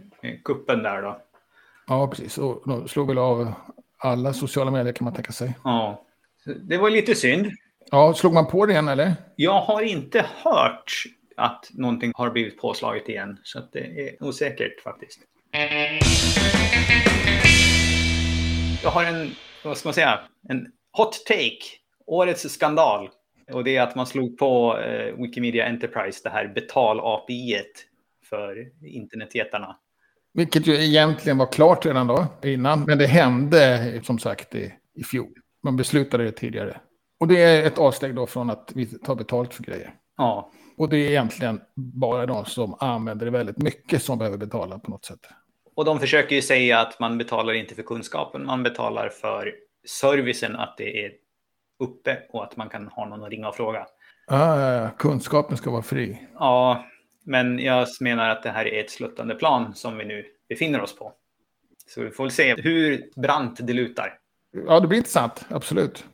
[0.43, 1.22] kuppen där då.
[1.88, 2.38] Ja, precis.
[2.38, 3.54] Och de slog väl av
[3.98, 5.56] alla sociala medier kan man tänka sig.
[5.63, 6.06] Ja,
[6.46, 7.52] det var lite synd.
[7.93, 9.15] Ja, slog man på det igen eller?
[9.36, 10.91] Jag har inte hört
[11.38, 13.38] att någonting har blivit påslaget igen.
[13.43, 15.19] Så det är osäkert faktiskt.
[18.84, 19.32] Jag har en,
[19.63, 21.60] vad ska man säga, en hot take.
[22.06, 23.10] Årets skandal.
[23.51, 27.62] Och det är att man slog på eh, Wikimedia Enterprise, det här betal-API
[28.29, 29.75] för internetjättarna.
[30.34, 32.84] Vilket ju egentligen var klart redan då, innan.
[32.84, 35.34] Men det hände som sagt i, i fjol.
[35.63, 36.77] Man beslutade det tidigare.
[37.23, 39.93] Och det är ett avsteg då från att vi tar betalt för grejer.
[40.17, 40.51] Ja.
[40.77, 44.91] Och det är egentligen bara de som använder det väldigt mycket som behöver betala på
[44.91, 45.19] något sätt.
[45.75, 49.53] Och de försöker ju säga att man betalar inte för kunskapen, man betalar för
[49.88, 51.12] servicen, att det är
[51.79, 53.88] uppe och att man kan ha någon att ringa och fråga.
[54.27, 56.27] Ah, kunskapen ska vara fri.
[56.33, 56.86] Ja,
[57.25, 60.95] men jag menar att det här är ett sluttande plan som vi nu befinner oss
[60.95, 61.13] på.
[61.88, 64.19] Så vi får väl se hur brant det lutar.
[64.67, 65.45] Ja, det blir intressant.
[65.49, 66.05] Absolut.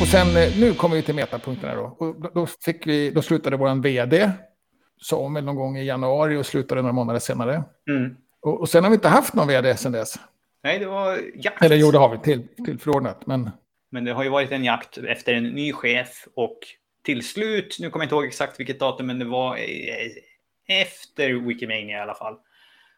[0.00, 1.96] Och sen, eh, nu kommer vi till metapunkterna då.
[1.98, 4.30] Och då, fick vi, då slutade vår vd,
[5.00, 7.64] som väl någon gång i januari och slutade några månader senare.
[7.88, 8.16] Mm.
[8.40, 10.14] Och, och, sen har vi inte haft någon vd sen dess.
[10.62, 11.62] Nej, det var jakt.
[11.62, 13.26] Eller jo, det har vi till, tillförordnat.
[13.26, 13.50] Men...
[13.90, 16.58] men det har ju varit en jakt efter en ny chef och
[17.02, 21.32] till slut, nu kommer jag inte ihåg exakt vilket datum, men det var eh, efter
[21.32, 22.36] Wikimania i alla fall,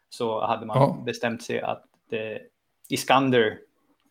[0.08, 1.02] så hade man ja.
[1.06, 2.42] bestämt sig att eh,
[2.88, 3.58] Iskander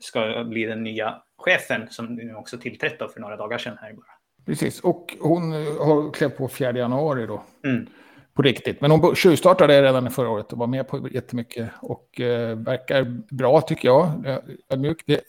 [0.03, 4.05] ska bli den nya chefen som nu också tillträtt för några dagar sedan här bara.
[4.45, 7.43] Precis, och hon har klätt på 4 januari då.
[7.63, 7.87] Mm.
[8.33, 8.81] På riktigt.
[8.81, 11.69] Men hon tjuvstartade redan förra året och var med på jättemycket.
[11.81, 13.03] Och eh, verkar
[13.35, 14.25] bra tycker jag.
[14.69, 15.03] Ödmjuk.
[15.05, 15.21] Det,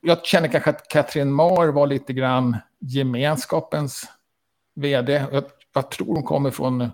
[0.00, 4.04] jag känner kanske att Katrin Mar var lite grann gemenskapens
[4.74, 5.12] vd.
[5.32, 6.90] Jag, jag tror hon kommer från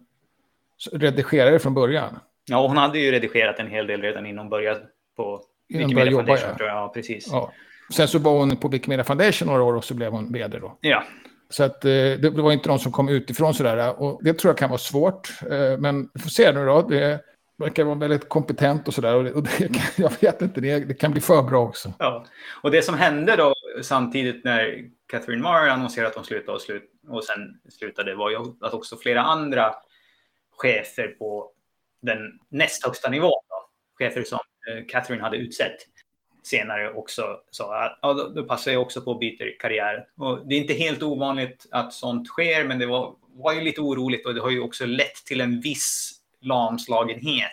[0.92, 2.18] redigerare från början.
[2.44, 4.80] Ja, hon hade ju redigerat en hel del redan innan hon började
[5.16, 6.56] på Wikimedia jobba, Foundation.
[6.58, 6.66] Ja.
[6.66, 7.28] ja, precis.
[7.30, 7.52] Ja.
[7.92, 10.78] Sen så var hon på Wikimedia Foundation några år och så blev hon vd då.
[10.80, 11.04] Ja.
[11.48, 14.02] Så att, eh, det var inte någon som kom utifrån sådär.
[14.02, 15.30] Och det tror jag kan vara svårt.
[15.50, 16.82] Eh, men vi får se nu då.
[16.82, 17.20] Det
[17.56, 19.36] verkar vara väldigt kompetent och sådär.
[19.36, 21.92] Och, det, jag vet inte, det, det kan bli för bra också.
[21.98, 22.26] Ja.
[22.62, 26.90] Och det som hände då samtidigt när Catherine Marr annonserade att hon slutade och, slut,
[27.08, 29.74] och sen slutade var ju att också flera andra
[30.56, 31.50] chefer på
[32.02, 33.42] den näst högsta nivån,
[33.94, 35.76] chefer som eh, Catherine hade utsett,
[36.42, 40.06] senare också sa att ja, då, passar jag också på att byta karriär.
[40.16, 43.80] Och det är inte helt ovanligt att sånt sker, men det var, var ju lite
[43.80, 47.50] oroligt och det har ju också lett till en viss lamslagenhet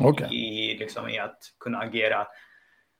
[0.00, 0.36] okay.
[0.36, 2.26] i, liksom, i att kunna agera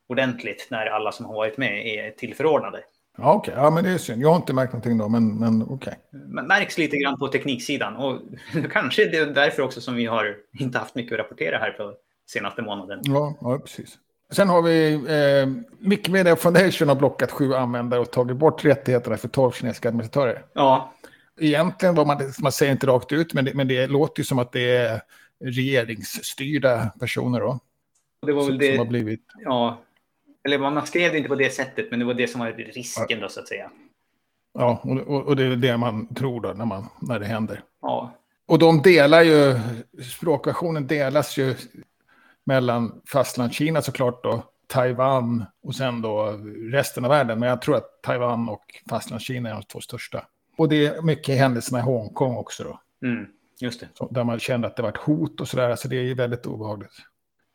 [0.08, 2.84] ordentligt när alla som har varit med är tillförordnade.
[3.18, 3.64] Ja, Okej, okay.
[3.64, 4.22] ja, men det är synd.
[4.22, 5.74] Jag har inte märkt någonting då, men, men okej.
[5.74, 6.20] Okay.
[6.34, 8.20] Man märks lite grann på tekniksidan och
[8.72, 11.94] kanske det är därför också som vi har inte haft mycket att rapportera här på
[12.26, 13.00] senaste månaden.
[13.02, 13.98] Ja, ja precis.
[14.30, 19.28] Sen har vi eh, Wikimedia Foundation har blockat sju användare och tagit bort rättigheterna för
[19.28, 20.44] tolv kinesiska administratörer.
[20.52, 20.92] Ja.
[21.40, 24.38] Egentligen var man, man säger inte rakt ut, men det, men det låter ju som
[24.38, 25.00] att det är
[25.44, 27.58] regeringsstyrda personer då.
[28.26, 28.68] Det var väl det.
[28.68, 29.24] Som har blivit.
[29.44, 29.82] Ja,
[30.44, 33.20] eller man skrev det inte på det sättet, men det var det som var risken
[33.20, 33.70] då så att säga.
[34.54, 37.62] Ja, och, och det är det man tror då när, man, när det händer.
[37.82, 38.14] Ja.
[38.46, 39.60] Och de delar ju,
[40.02, 41.54] språkversionen delas ju
[42.44, 46.40] mellan fastlandskina såklart då, Taiwan och sen då
[46.72, 47.38] resten av världen.
[47.38, 50.26] Men jag tror att Taiwan och fastlandskina är de två största.
[50.56, 52.80] Och det är mycket händelserna i Hongkong också då.
[53.08, 53.26] Mm,
[53.60, 53.88] just det.
[53.94, 55.76] Så, där man kände att det var ett hot och sådär.
[55.76, 56.92] Så det är väldigt obehagligt.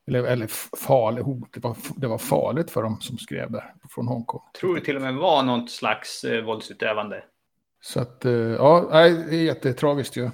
[0.08, 0.48] Eller, eller
[0.78, 1.54] farligt hot.
[1.54, 4.42] Det var, det var farligt för dem som skrev där från Hongkong.
[4.60, 7.24] Tror det till och med var något slags eh, våldsutövande.
[7.82, 10.30] Så att, eh, ja, det är jättetragiskt ju.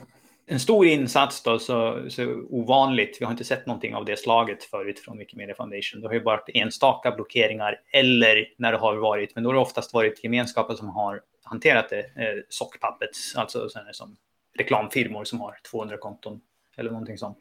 [0.46, 3.18] En stor insats då, så, så ovanligt.
[3.20, 6.02] Vi har inte sett någonting av det slaget förut från Wikimedia Foundation.
[6.02, 9.60] Det har ju varit enstaka blockeringar eller när det har varit, men då har det
[9.60, 12.00] oftast varit gemenskapen som har hanterat det.
[12.00, 14.16] Eh, Sockpuppets, alltså som
[14.58, 16.42] reklamfirmor som har 200 konton
[16.78, 17.38] eller någonting sånt.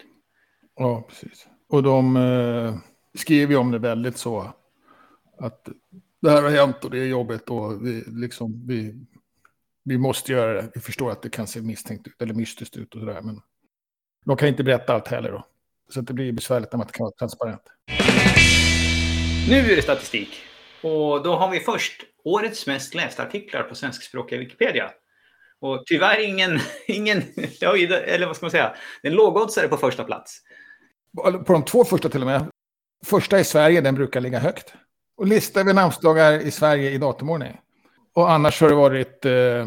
[0.76, 1.46] Ja, precis.
[1.68, 2.74] Och de eh,
[3.18, 4.52] skriver ju om det väldigt så
[5.38, 5.68] att
[6.20, 9.06] det här har hänt och det är jobbigt och vi, liksom, vi,
[9.84, 10.70] vi måste göra det.
[10.74, 13.20] Vi förstår att det kan se misstänkt ut eller mystiskt ut och sådär.
[13.22, 13.40] Men
[14.24, 15.46] de kan inte berätta allt heller då.
[15.88, 17.62] Så det blir besvärligt när man inte kan vara transparent.
[19.48, 20.28] Nu är det statistik.
[20.82, 24.90] Och då har vi först årets mest lästa artiklar på svenskspråkiga Wikipedia.
[25.60, 27.22] Och tyvärr ingen, ingen
[27.62, 30.40] eller vad ska man säga, en lågoddsare på första plats.
[31.16, 32.46] På de två första till och med.
[33.04, 34.74] Första i Sverige, den brukar ligga högt.
[35.16, 37.58] Och listar vi namnsdagar i Sverige i datumordning.
[38.14, 39.66] Och annars har det varit, eh,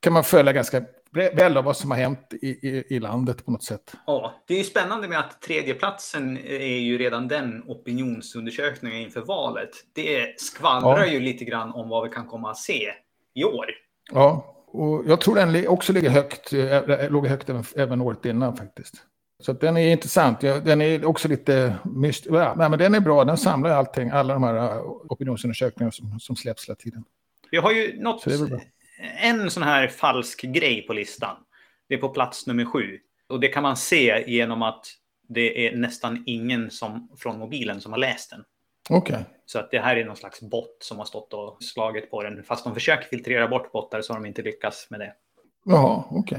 [0.00, 0.82] kan man följa ganska
[1.12, 3.94] väl av vad som har hänt i, i, i, landet på något sätt.
[4.06, 9.70] Ja, det är ju spännande med att tredjeplatsen är ju redan den opinionsundersökningen inför valet.
[9.92, 11.06] Det skvallrar ja.
[11.06, 12.92] ju lite grann om vad vi kan komma att se
[13.34, 13.66] i år.
[14.12, 18.56] Ja, och jag tror den också ligger högt, äh, låg högt även, även året innan
[18.56, 18.94] faktiskt.
[19.42, 20.40] Så den är intressant.
[20.40, 22.34] Den är också lite mystisk.
[22.34, 23.24] Ja, men den är bra.
[23.24, 24.82] Den samlar allting, alla de här
[25.12, 27.04] opinionsundersökningarna som, som släpps hela tiden.
[27.50, 28.24] Vi har ju nått
[29.20, 31.36] en sån här falsk grej på listan.
[31.88, 32.98] Det är på plats nummer sju.
[33.28, 34.86] Och det kan man se genom att
[35.28, 38.44] det är nästan ingen som, från mobilen som har läst den.
[38.90, 39.14] Okej.
[39.14, 39.24] Okay.
[39.46, 42.42] Så att det här är någon slags bot som har stått och slagit på den.
[42.42, 45.12] Fast de försöker filtrera bort bottar så har de inte lyckats med det.
[45.64, 46.18] Jaha, okej.
[46.20, 46.38] Okay.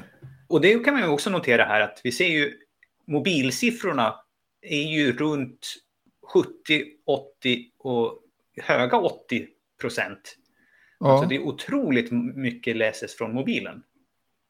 [0.49, 2.53] Och det kan man ju också notera här att vi ser ju
[3.07, 4.15] mobilsiffrorna
[4.61, 5.75] är ju runt
[6.33, 8.19] 70, 80 och
[8.61, 9.47] höga 80
[9.81, 10.35] procent
[10.99, 11.11] Ja.
[11.11, 13.83] Alltså det är otroligt mycket läses från mobilen.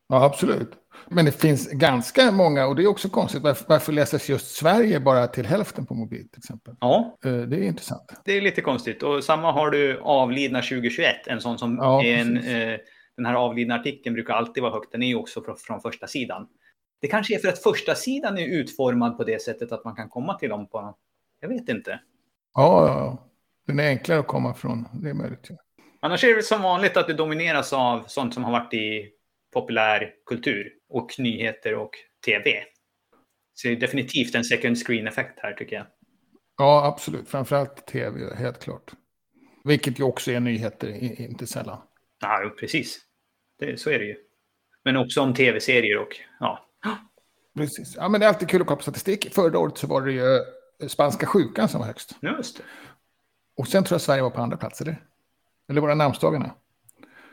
[0.10, 0.72] Ja, absolut.
[1.10, 5.00] Men det finns ganska många, och det är också konstigt, varför, varför läses just Sverige
[5.00, 6.76] bara till hälften på mobil till exempel?
[6.80, 7.18] Ja.
[7.26, 8.22] Eh, det är intressant.
[8.26, 9.04] Det är lite konstigt.
[9.04, 12.78] Och samma har du avlidna 2021, en sån som ja, en, eh,
[13.18, 14.92] den här avlidna artikeln brukar alltid vara högt.
[14.92, 16.48] Den är ju också från, från första sidan.
[17.02, 20.10] Det kanske är för att första sidan är utformad på det sättet att man kan
[20.10, 20.96] komma till dem på...
[21.40, 22.00] Jag vet inte.
[22.54, 23.30] Ja, ja.
[23.68, 24.86] den är enklare att komma från.
[24.94, 25.50] Det är möjligt.
[26.00, 29.10] Annars är det som vanligt att det domineras av sånt som har varit i
[29.54, 31.92] populär kultur och nyheter och
[32.26, 32.64] tv.
[33.54, 35.86] Så det är definitivt en second screen-effekt här tycker jag.
[36.58, 37.30] Ja, absolut.
[37.30, 38.92] Framförallt tv, helt klart.
[39.64, 40.90] Vilket ju också är nyheter,
[41.22, 41.82] inte sällan.
[42.22, 43.00] Ja, precis.
[43.60, 44.16] Det, så är det ju.
[44.84, 46.70] Men också om tv-serier och ja.
[47.58, 47.96] Precis.
[47.96, 49.34] Ja, men det är alltid kul att kolla på statistik.
[49.34, 50.40] Förra året så var det ju
[50.88, 52.16] spanska sjukan som var högst.
[52.22, 52.64] Just det.
[53.58, 55.07] Och sen tror jag Sverige var på andra plats, eller?
[55.70, 56.52] Eller var det namnsdagarna?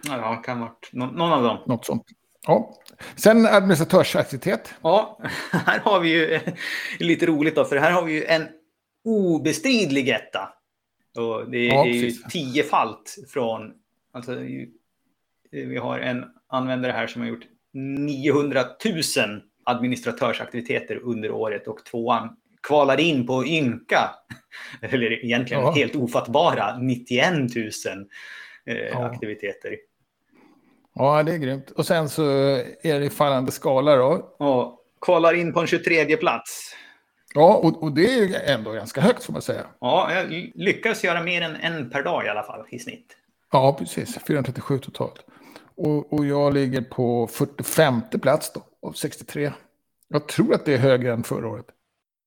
[0.08, 1.58] Ja, kan vara någon av dem.
[1.66, 2.04] Något sånt.
[2.46, 2.78] Ja.
[3.16, 4.74] Sen administratörsaktivitet.
[4.82, 5.20] Ja,
[5.52, 6.40] här har vi ju
[6.98, 8.46] lite roligt då, för här har vi ju en
[9.04, 10.48] obestridlig etta.
[11.16, 13.72] Och det är, ja, ju tiofalt från,
[14.12, 14.34] alltså
[15.50, 22.36] vi har en användare här som har gjort 900 000 administratörsaktiviteter under året och tvåan
[22.68, 24.10] kvalar in på ynka,
[24.80, 25.70] eller egentligen ja.
[25.70, 27.48] helt ofattbara 91 000
[28.66, 29.04] eh, ja.
[29.04, 29.76] aktiviteter.
[30.94, 31.70] Ja, det är grymt.
[31.70, 32.22] Och sen så
[32.82, 34.36] är det fallande skala då.
[34.38, 36.76] Ja, kvalar in på en 23 plats.
[37.34, 39.66] Ja, och, och, det är ju ändå ganska högt får man säga.
[39.80, 43.16] Ja, jag lyckas göra mer än en per dag i alla fall i snitt.
[43.52, 44.18] Ja, precis.
[44.26, 45.24] 437 totalt.
[45.76, 49.52] Och, och jag ligger på 45 plats då, av 63.
[50.08, 51.66] Jag tror att det är högre än förra året.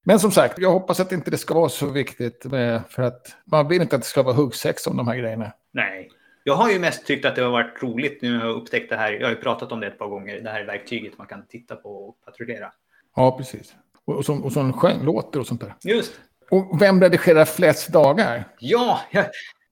[0.03, 2.45] Men som sagt, jag hoppas att inte det ska vara så viktigt.
[2.89, 5.51] För att man vill inte att det ska vara huggsex om de här grejerna.
[5.71, 6.10] Nej.
[6.43, 8.89] Jag har ju mest tyckt att det har varit roligt nu när jag har upptäckt
[8.89, 9.12] det här.
[9.12, 10.41] Jag har ju pratat om det ett par gånger.
[10.41, 12.71] Det här verktyget man kan titta på och patrullera.
[13.15, 13.75] Ja, precis.
[14.05, 15.73] Och, som, och som sjön låter och sånt där.
[15.83, 16.19] Just.
[16.49, 18.43] Och vem redigerar flest dagar?
[18.60, 19.01] Ja!
[19.12, 19.25] Jag...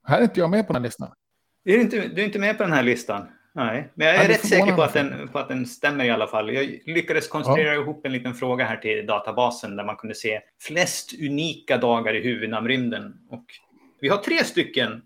[0.08, 1.12] Här är inte jag med på den här listan.
[1.66, 3.28] Är du, inte, du är inte med på den här listan?
[3.56, 6.10] Nej, men jag är, är rätt säker på att, den, på att den stämmer i
[6.10, 6.54] alla fall.
[6.54, 7.82] Jag lyckades konstruera ja.
[7.82, 12.24] ihop en liten fråga här till databasen där man kunde se flest unika dagar i
[12.24, 13.14] huvudnamnrymden.
[13.30, 13.46] Och
[14.02, 15.02] vi har tre stycken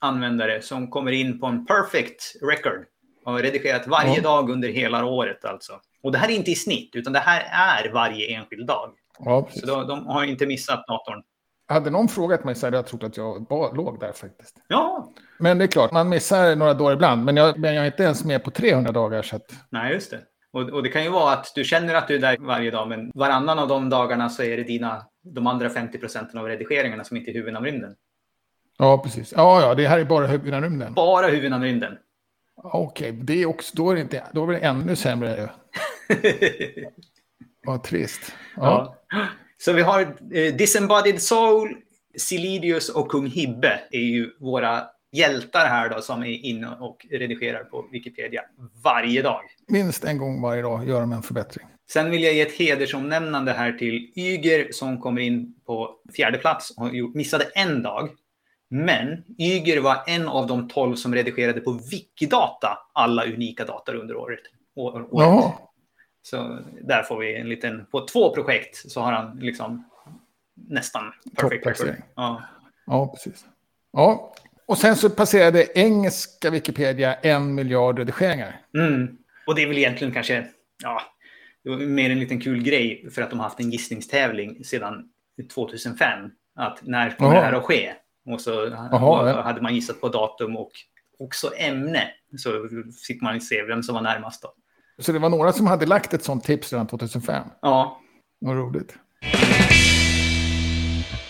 [0.00, 2.86] användare som kommer in på en perfect record
[3.24, 4.22] och har redigerat varje ja.
[4.22, 5.80] dag under hela året alltså.
[6.02, 8.90] Och det här är inte i snitt, utan det här är varje enskild dag.
[9.18, 11.22] Ja, så de, de har inte missat datorn.
[11.68, 14.56] Hade någon frågat mig så hade jag trott att jag låg där faktiskt.
[14.68, 15.12] Ja.
[15.38, 17.24] Men det är klart, man missar några dagar ibland.
[17.24, 19.22] Men jag, men jag är inte ens med på 300 dagar.
[19.22, 19.44] Så att...
[19.70, 20.20] Nej, just det.
[20.52, 22.88] Och, och, det kan ju vara att du känner att du är där varje dag,
[22.88, 27.04] men varannan av de dagarna så är det dina, de andra 50 procenten av redigeringarna
[27.04, 27.94] som inte är huvudnamnrymden.
[28.78, 29.32] Ja, precis.
[29.36, 30.94] Ja, ja, det här är bara huvudnamnrymden.
[30.94, 31.98] Bara huvudnamnrymden.
[32.56, 35.50] Okej, okay, det är också, då är det, inte, då är det ännu sämre.
[37.66, 38.34] Vad trist.
[38.56, 38.96] Ja.
[39.08, 39.26] ja.
[39.58, 41.76] Så vi har eh, Disembodied Soul,
[42.16, 47.64] Silidius och Kung Hibbe är ju våra hjältar här då som är inne och redigerar
[47.64, 48.42] på Wikipedia
[48.84, 49.40] varje dag.
[49.68, 51.66] Minst en gång varje dag gör de en förbättring.
[51.90, 56.70] Sen vill jag ge ett hedersomnämnande här till Yger som kommer in på fjärde plats
[56.70, 58.10] och missade en dag.
[58.70, 64.16] Men Yger var en av de tolv som redigerade på Wikidata alla unika data under
[64.16, 64.40] året.
[64.76, 65.08] året.
[65.12, 65.67] Ja.
[66.30, 69.84] Så där får vi en liten, på två projekt så har han liksom
[70.54, 71.82] nästan perfekt
[72.16, 72.42] Ja.
[72.86, 73.44] ja, precis.
[73.92, 74.34] Ja,
[74.66, 78.60] och sen så passerade engelska Wikipedia en miljard redigeringar.
[78.74, 79.16] Mm.
[79.46, 80.46] Och det är väl egentligen kanske,
[80.82, 81.02] ja,
[81.64, 85.10] det var mer en liten kul grej för att de har haft en gissningstävling sedan
[85.54, 86.30] 2005.
[86.54, 87.40] Att när kommer Aha.
[87.40, 87.92] det här att ske?
[88.26, 89.40] Och så Aha, ja.
[89.40, 90.72] hade man gissat på datum och
[91.18, 92.10] också ämne.
[92.36, 92.68] Så
[93.06, 94.54] fick man se vem som var närmast då.
[94.98, 97.44] Så det var några som hade lagt ett sånt tips redan 2005?
[97.62, 98.00] Ja.
[98.40, 98.94] Vad roligt.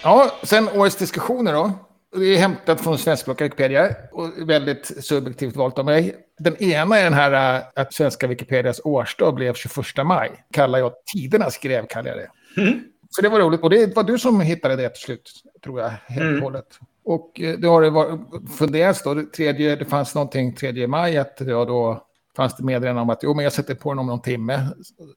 [0.02, 1.72] Ja, sen årets diskussioner då.
[2.16, 6.16] Det är hämtat från svenskspråkiga Wikipedia och väldigt subjektivt valt av mig.
[6.38, 10.30] Den ena är den här äh, att svenska Wikipedias årsdag blev 21 maj.
[10.52, 12.62] Kallar jag tidernas skrev, kallar jag det.
[12.62, 12.80] Mm.
[13.10, 13.60] Så det var roligt.
[13.60, 15.30] Och det var du som hittade det till slut,
[15.64, 16.42] tror jag, helt mm.
[16.42, 16.78] hållet.
[17.04, 18.18] Och eh, det har det
[18.58, 22.07] funderats då, det, tredje, det fanns någonting 3 maj, att det var då
[22.38, 24.68] fanns det meddelanden om att jo, men jag sätter på den om någon timme.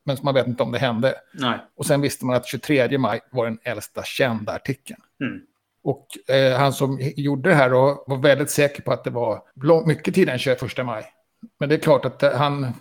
[0.03, 1.15] Men man vet inte om det hände.
[1.33, 1.59] Nej.
[1.75, 4.99] Och sen visste man att 23 maj var den äldsta kända artikeln.
[5.23, 5.41] Mm.
[5.83, 9.41] Och eh, han som gjorde det här då, var väldigt säker på att det var
[9.87, 11.05] mycket tidigare än 21 maj.
[11.59, 12.73] Men det är klart att eh, han,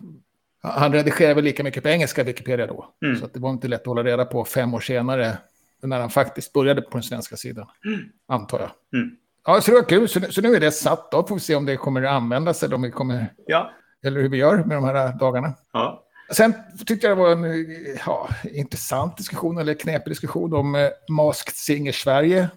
[0.62, 2.94] han redigerade väl lika mycket på engelska Wikipedia då.
[3.04, 3.20] Mm.
[3.20, 5.38] Så det var inte lätt att hålla reda på fem år senare
[5.82, 7.66] när han faktiskt började på den svenska sidan.
[7.84, 8.00] Mm.
[8.28, 9.00] Antar jag.
[9.00, 9.16] Mm.
[9.44, 10.08] Ja, så det var kul.
[10.08, 11.10] Så, så nu är det satt.
[11.10, 13.32] Då får vi se om det kommer att användas eller om vi kommer...
[13.46, 13.70] Ja.
[14.04, 15.54] Eller hur vi gör med de här dagarna.
[15.72, 16.04] Ja.
[16.32, 16.54] Sen
[16.86, 21.92] tyckte jag det var en ja, intressant diskussion, eller knepig diskussion om eh, Masked Singer
[21.92, 22.48] Sverige.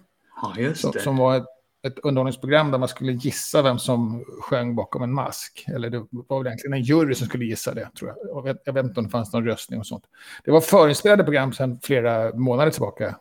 [0.42, 0.92] Ja, just det.
[0.92, 1.46] Som, som var ett,
[1.86, 5.64] ett underhållningsprogram där man skulle gissa vem som sjöng bakom en mask.
[5.68, 8.36] Eller det var väl egentligen en jury som skulle gissa det, tror jag.
[8.36, 10.04] Jag vet, jag vet inte om det fanns någon röstning och sånt.
[10.44, 13.16] Det var förinspelade program sedan flera månader tillbaka.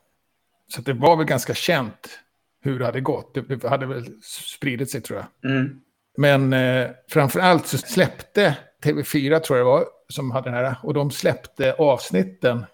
[0.67, 2.19] Så det var väl ganska känt
[2.61, 3.33] hur det hade gått.
[3.33, 5.51] Det, det hade väl spridit sig, tror jag.
[5.51, 5.81] Mm.
[6.17, 10.75] Men eh, framför allt så släppte TV4, tror jag det var, som hade den här.
[10.83, 12.65] Och de släppte avsnitten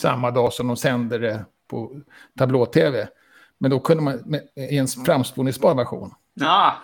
[0.00, 2.00] samma dag som de sände det på
[2.38, 3.08] tablå-tv.
[3.58, 6.14] Men då kunde man med, i en framspolningsbar version.
[6.34, 6.74] Ja.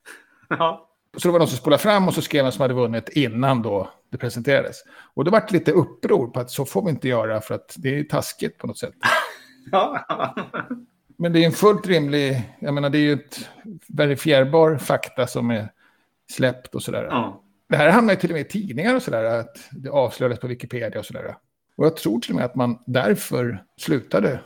[0.48, 0.86] ja.
[1.16, 3.62] Så det var någon som spolade fram och så skrev vem som hade vunnit innan
[3.62, 4.76] då det presenterades.
[5.14, 7.98] Och det vart lite uppror på att så får vi inte göra för att det
[7.98, 8.94] är taskigt på något sätt.
[9.72, 10.06] Ja.
[11.20, 13.48] Men det är en fullt rimlig, jag menar det är ju ett
[13.88, 15.68] verifierbar fakta som är
[16.30, 17.06] släppt och sådär.
[17.10, 17.42] Ja.
[17.68, 20.46] Det här hamnar ju till och med i tidningar och sådär, att det avslöjades på
[20.46, 21.36] Wikipedia och sådär.
[21.76, 24.40] Och jag tror till och med att man därför slutade.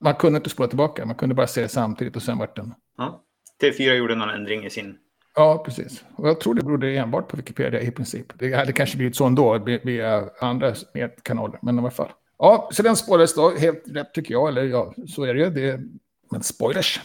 [0.00, 2.74] Man kunde inte spola tillbaka, man kunde bara se det samtidigt och sen vart den.
[2.96, 3.22] Ja.
[3.62, 4.96] TV4 gjorde någon ändring i sin...
[5.34, 6.04] Ja, precis.
[6.14, 8.26] Och jag tror det berodde enbart på Wikipedia i princip.
[8.38, 10.74] Det hade kanske blivit så ändå via andra
[11.22, 12.10] kanaler, men i alla fall.
[12.38, 15.50] Ja, så den spårades då, helt rätt tycker jag, eller ja, så är det ju.
[15.50, 15.80] Det,
[16.30, 17.00] men spoilers.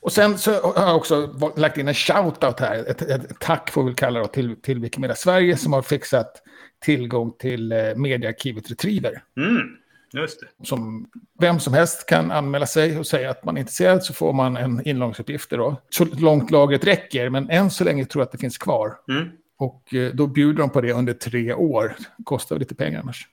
[0.00, 3.84] Och sen så har jag också lagt in en shout-out här, ett, ett, tack får
[3.84, 6.42] vi kalla det till, till Wikimedia Sverige som har fixat
[6.80, 9.22] tillgång till eh, mediearkivet Retriever.
[9.36, 9.66] Mm,
[10.12, 10.66] just det.
[10.66, 14.32] Som vem som helst kan anmäla sig och säga att man är intresserad så får
[14.32, 15.82] man en inloggningsuppgift då.
[15.90, 18.94] Så långt lagret räcker, men än så länge tror jag att det finns kvar.
[19.08, 19.28] Mm.
[19.58, 21.96] Och eh, då bjuder de på det under tre år.
[22.24, 23.28] Kostar lite pengar annars.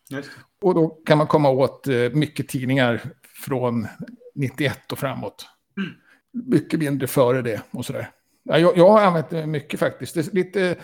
[0.61, 3.01] Och då kan man komma åt eh, mycket tidningar
[3.45, 3.87] från
[4.35, 5.45] 91 och framåt.
[5.77, 5.93] Mm.
[6.51, 8.09] Mycket mindre före det och sådär.
[8.43, 10.15] Jag, jag har använt det mycket faktiskt.
[10.15, 10.75] Det är lite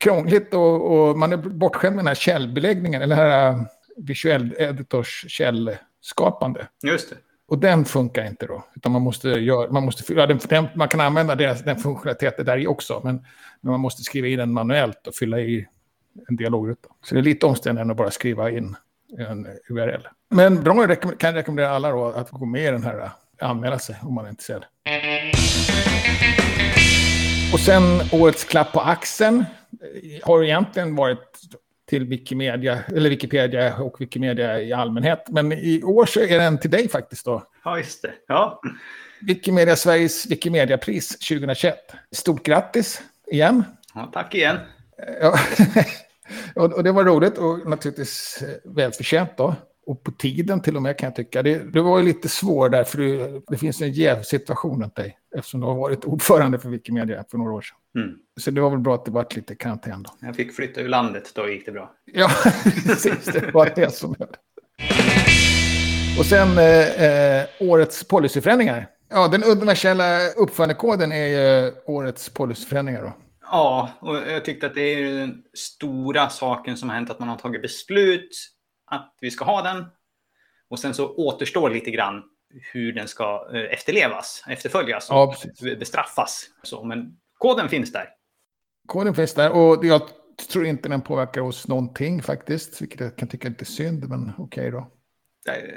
[0.00, 3.02] krångligt och, och man är bortskämd med den här källbeläggningen.
[3.02, 3.60] Eller den här äh,
[3.96, 6.68] visuell editors källskapande.
[6.82, 7.16] Just det.
[7.46, 8.64] Och den funkar inte då.
[8.76, 12.58] Utan man måste göra, man måste, ja, den, man kan använda deras, den funktionaliteten där
[12.58, 13.00] i också.
[13.04, 13.14] Men,
[13.60, 15.66] men, man måste skriva in den manuellt och fylla i
[16.28, 16.88] en dialogruta.
[17.04, 18.76] Så det är lite omständigare än att bara skriva in
[19.18, 20.08] en URL.
[20.34, 23.96] Men bra, jag kan rekommendera alla då att gå med i den här, anmäla sig
[24.02, 24.64] om man är intresserad.
[27.52, 29.44] Och sen årets klapp på axeln
[30.22, 31.40] har egentligen varit
[31.88, 35.24] till Wikimedia, eller Wikipedia och Wikimedia i allmänhet.
[35.28, 37.42] Men i år så är den till dig faktiskt då.
[37.64, 38.12] Ja, just det.
[38.26, 38.60] Ja.
[39.20, 41.76] Wikimedia Sveriges Wikimedia-pris 2021.
[42.12, 43.64] Stort grattis igen.
[43.94, 44.56] Ja, tack igen.
[45.20, 45.38] Ja.
[46.62, 49.54] och det var roligt och naturligtvis välförtjänt då
[49.86, 51.42] och på tiden till och med kan jag tycka.
[51.42, 55.18] Det, det var ju lite svårt där, för det, det finns en jävsituation runt dig.
[55.36, 58.04] Eftersom du har varit ordförande för Wikimedia för några år sedan.
[58.04, 58.16] Mm.
[58.40, 60.10] Så det var väl bra att det var lite karantän då.
[60.20, 61.90] Jag fick flytta ur landet, då gick det bra.
[62.04, 62.30] Ja,
[62.86, 63.24] precis.
[63.24, 64.36] Det var det som hände.
[66.18, 68.86] Och sen eh, eh, årets policyförändringar.
[69.10, 73.12] Ja, den universella uppförandekoden är ju årets policyförändringar då.
[73.50, 77.28] Ja, och jag tyckte att det är den stora saken som har hänt, att man
[77.28, 78.30] har tagit beslut
[78.86, 79.84] att vi ska ha den.
[80.68, 82.22] Och sen så återstår lite grann
[82.72, 85.34] hur den ska eh, efterlevas, efterföljas och ja,
[85.78, 86.50] bestraffas.
[86.62, 88.08] Så, men koden finns där.
[88.86, 90.02] Koden finns där och jag
[90.52, 94.32] tror inte den påverkar oss någonting faktiskt, vilket jag kan tycka är lite synd, men
[94.38, 94.90] okej okay då.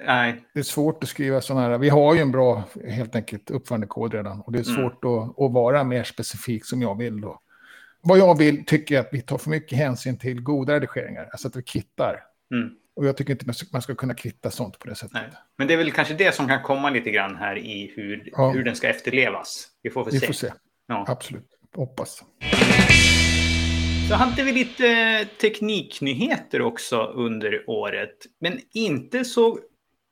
[0.05, 0.45] Nej.
[0.53, 4.13] Det är svårt att skriva sådana här, vi har ju en bra, helt enkelt, uppförandekod
[4.13, 4.75] redan och det är mm.
[4.75, 5.17] svårt mm.
[5.17, 7.41] att, att, vara mer specifik som jag vill då.
[8.01, 11.47] Vad jag vill tycker jag att vi tar för mycket hänsyn till goda redigeringar, alltså
[11.47, 12.23] att vi kittar.
[12.51, 12.69] Mm.
[12.97, 15.13] Och jag tycker inte man ska kunna kvitta sånt på det sättet.
[15.13, 15.29] Nej.
[15.57, 18.51] Men det är väl kanske det som kan komma lite grann här i hur, ja.
[18.51, 19.67] hur den ska efterlevas.
[19.81, 20.25] Vi får vi se.
[20.25, 20.53] Får se.
[20.87, 21.05] Ja.
[21.07, 21.49] Absolut.
[21.75, 22.23] Hoppas.
[24.09, 28.17] Så hade vi lite tekniknyheter också under året.
[28.39, 29.59] Men inte så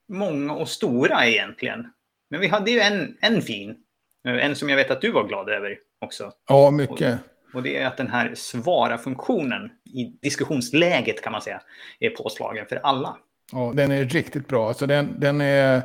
[0.10, 1.88] många och stora egentligen.
[2.30, 3.76] Men vi hade ju en, en fin.
[4.24, 6.32] En som jag vet att du var glad över också.
[6.50, 7.19] Ja, mycket.
[7.56, 11.62] Och det är att den här svara-funktionen i diskussionsläget kan man säga
[11.99, 13.17] är påslagen för alla.
[13.51, 14.67] Ja, den är riktigt bra.
[14.67, 15.81] Alltså den, den är...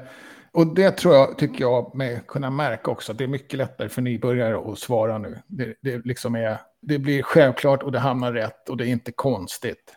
[0.53, 3.89] Och det tror jag, tycker jag, med kunna märka också, att det är mycket lättare
[3.89, 5.39] för nybörjare att svara nu.
[5.47, 9.13] Det, det, liksom är, det blir självklart och det hamnar rätt och det är inte
[9.13, 9.97] konstigt.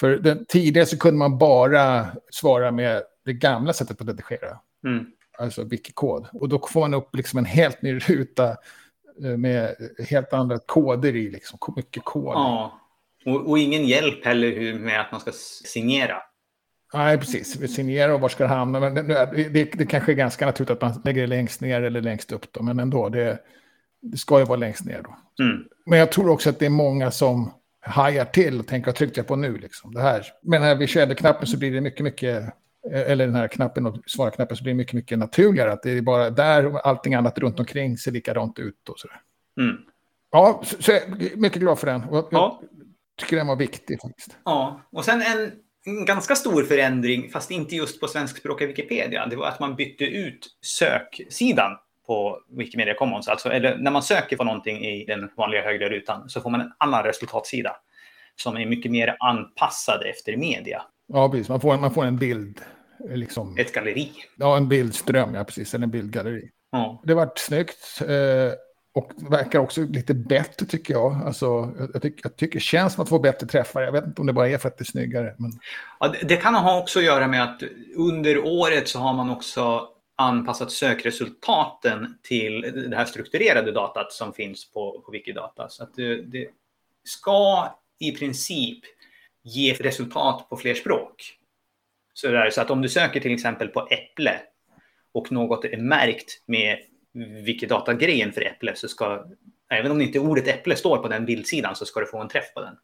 [0.00, 4.58] För den, tidigare så kunde man bara svara med det gamla sättet att redigera.
[4.86, 5.06] Mm.
[5.38, 6.26] Alltså wikikod.
[6.32, 8.56] Och då får man upp liksom en helt ny ruta
[9.18, 9.74] med
[10.08, 12.34] helt andra koder i, liksom, mycket kod.
[12.34, 12.80] Ja,
[13.26, 15.32] och, och ingen hjälp heller med att man ska
[15.64, 16.16] signera.
[16.94, 17.74] Nej, precis.
[17.74, 18.80] Signera och var ska det hamna?
[18.80, 22.00] Men det, det, det kanske är ganska naturligt att man lägger det längst ner eller
[22.00, 22.52] längst upp.
[22.52, 23.38] Då, men ändå, det,
[24.02, 25.44] det ska ju vara längst ner då.
[25.44, 25.64] Mm.
[25.86, 27.50] Men jag tror också att det är många som
[27.80, 29.58] hajar till och tänker, vad tryckte jag på nu?
[29.58, 30.24] Liksom, det här.
[30.42, 32.44] Men när vi kör knappen så blir det mycket, mycket,
[32.92, 35.72] eller den här knappen och svara-knappen så blir det mycket, mycket naturligare.
[35.72, 39.20] Att det är bara där och allting annat runt omkring ser likadant ut och sådär.
[39.60, 39.76] Mm.
[40.30, 42.04] Ja, så, så jag är mycket glad för den.
[42.04, 42.60] Och ja.
[43.16, 44.38] Jag tycker den var viktig faktiskt.
[44.44, 45.52] Ja, och sen en,
[45.84, 50.04] en ganska stor förändring, fast inte just på svenskspråkiga Wikipedia, det var att man bytte
[50.04, 51.76] ut söksidan
[52.06, 53.28] på Wikimedia Commons.
[53.28, 56.60] Alltså, eller när man söker på någonting i den vanliga högra rutan så får man
[56.60, 57.76] en annan resultatsida
[58.36, 60.82] som är mycket mer anpassad efter media.
[61.06, 61.48] Ja, precis.
[61.48, 62.60] Man får, man får en bild.
[63.08, 63.56] Liksom.
[63.58, 64.12] Ett galleri.
[64.36, 65.74] Ja, en bildström, ja precis.
[65.74, 66.50] Eller en bildgalleri.
[66.72, 67.02] Ja.
[67.04, 68.00] Det var snyggt.
[68.00, 68.52] Eh,
[68.94, 71.22] och verkar också lite bättre tycker jag.
[71.26, 73.82] Alltså, jag, tycker, jag tycker det känns som att få bättre träffar.
[73.82, 75.34] Jag vet inte om det bara är för att det är snyggare.
[75.38, 75.52] Men...
[76.00, 77.62] Ja, det, det kan ha också att göra med att
[77.96, 84.72] under året så har man också anpassat sökresultaten till det här strukturerade datat som finns
[84.72, 85.68] på, på Wikidata.
[85.68, 86.48] Så att det, det
[87.04, 88.84] ska i princip
[89.44, 91.38] ge resultat på fler språk.
[92.14, 94.40] Så, där, så att om du söker till exempel på äpple
[95.12, 96.78] och något är märkt med
[97.44, 99.24] Wikidata-grejen för äpple så ska,
[99.70, 102.54] även om inte ordet äpple står på den bildsidan så ska du få en träff
[102.54, 102.76] på den.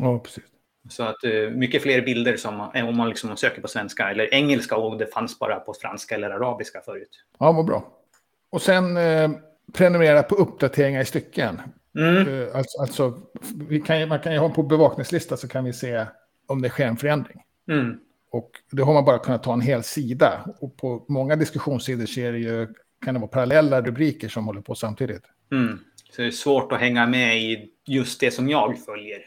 [0.00, 0.44] Ja, precis.
[0.90, 4.76] Så att uh, mycket fler bilder som om man liksom söker på svenska eller engelska
[4.76, 7.24] och det fanns bara på franska eller arabiska förut.
[7.38, 7.98] Ja, vad bra.
[8.50, 9.30] Och sen eh,
[9.72, 11.60] prenumerera på uppdateringar i stycken.
[11.98, 12.28] Mm.
[12.28, 13.18] Uh, alltså, alltså
[13.68, 16.06] vi kan, man kan ju ha på bevakningslista så kan vi se
[16.46, 17.42] om det sker en förändring.
[17.70, 17.98] Mm.
[18.30, 20.46] Och då har man bara kunnat ta en hel sida.
[20.60, 22.68] Och på många diskussionssidor ser det ju,
[23.04, 25.22] kan det vara parallella rubriker som håller på samtidigt.
[25.52, 25.78] Mm.
[26.12, 29.18] Så det är svårt att hänga med i just det som jag följer.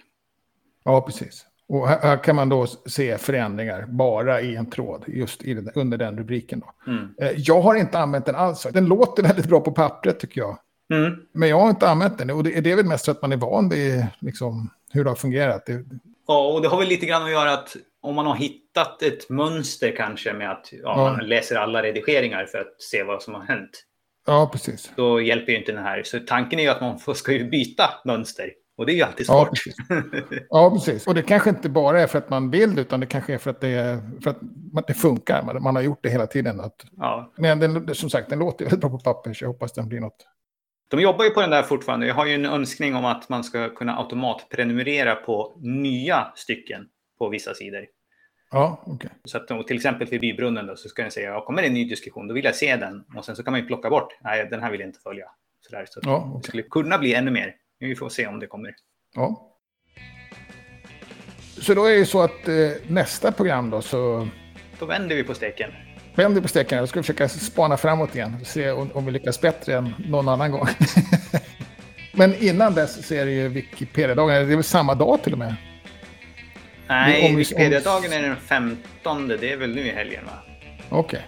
[0.83, 1.45] Ja, precis.
[1.67, 5.97] Och här, här, kan man då se förändringar bara i en tråd, just den, under
[5.97, 6.59] den rubriken.
[6.59, 6.91] Då.
[6.91, 7.15] Mm.
[7.21, 8.67] Eh, jag har inte använt den alls.
[8.73, 10.57] Den låter väldigt bra på pappret tycker jag.
[10.93, 11.15] Mm.
[11.31, 12.29] Men jag har inte använt den.
[12.29, 15.09] Och det, det är väl mest för att man är van vid liksom, hur det
[15.09, 15.65] har fungerat.
[15.65, 15.85] Det...
[16.27, 19.29] Ja, och det har väl lite grann att göra att om man har hittat ett
[19.29, 20.95] mönster kanske med att ja, ja.
[20.95, 23.83] man läser alla redigeringar för att se vad som har hänt.
[24.27, 24.91] Ja, precis.
[24.95, 26.03] Då hjälper ju inte den här.
[26.03, 28.51] Så tanken är ju att man ska ju byta mönster.
[28.77, 29.37] Och det är ju alltid svårt.
[29.37, 29.75] Ja precis.
[30.49, 31.07] ja, precis.
[31.07, 33.49] Och det kanske inte bara är för att man vill utan det kanske är för
[33.49, 35.43] att det, för att det funkar.
[35.43, 36.59] Man, man har gjort det hela tiden.
[36.59, 37.31] Att, ja.
[37.37, 39.99] Men den, som sagt, den låter väldigt bra på papper, så jag hoppas den blir
[39.99, 40.25] något.
[40.87, 42.07] De jobbar ju på den där fortfarande.
[42.07, 47.29] Jag har ju en önskning om att man ska kunna automatprenumerera på nya stycken på
[47.29, 47.85] vissa sidor.
[48.51, 48.93] Ja, okej.
[48.93, 49.09] Okay.
[49.23, 51.73] Så att till exempel för bybrunnen då, så ska den säga, ja, kommer det en
[51.73, 53.03] ny diskussion, då vill jag se den.
[53.15, 55.25] Och sen så kan man ju plocka bort, nej, den här vill jag inte följa.
[55.61, 56.41] Så, där, så ja, okay.
[56.41, 57.55] det skulle kunna bli ännu mer.
[57.79, 58.75] Vi får se om det kommer.
[59.15, 59.51] Ja.
[61.61, 64.27] Så då är det så att eh, nästa program då så...
[64.79, 65.71] Då vänder vi på steken.
[66.15, 66.79] Vänder på steken.
[66.79, 68.37] Då ska försöka spana framåt igen.
[68.45, 70.67] Se om, om vi lyckas bättre än någon annan gång.
[72.11, 74.47] Men innan dess så är det ju Wikipedia-dagen.
[74.47, 75.55] Det är väl samma dag till och med?
[76.87, 79.27] Nej, Wikipedia-dagen är den 15.
[79.27, 80.31] Det är väl nu i helgen va?
[80.89, 80.99] Okej.
[80.99, 81.21] Okay.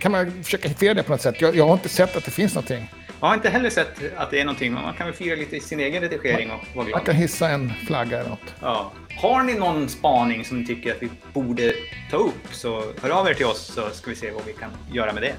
[0.00, 1.40] Kan man försöka hitta det på något sätt?
[1.40, 2.90] Jag, jag har inte sett att det finns någonting.
[3.20, 5.56] Jag har inte heller sett att det är någonting, men man kan väl fira lite
[5.56, 6.98] i sin egen redigering och vara glad.
[6.98, 8.54] Man kan hissa en flagga eller något.
[8.60, 8.92] Ja.
[9.22, 11.72] Har ni någon spaning som ni tycker att vi borde
[12.10, 14.70] ta upp så hör av er till oss så ska vi se vad vi kan
[14.92, 15.34] göra med det.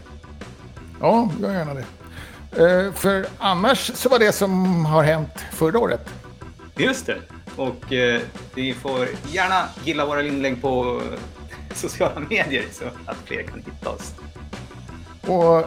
[0.99, 1.85] Ja, gör gärna det.
[2.63, 6.09] Uh, för annars så var det som har hänt förra året.
[6.77, 7.17] Just det.
[7.55, 8.21] Och uh,
[8.55, 11.01] ni får gärna gilla våra inlägg på
[11.73, 14.13] sociala medier så att fler kan hitta oss.
[15.27, 15.65] Och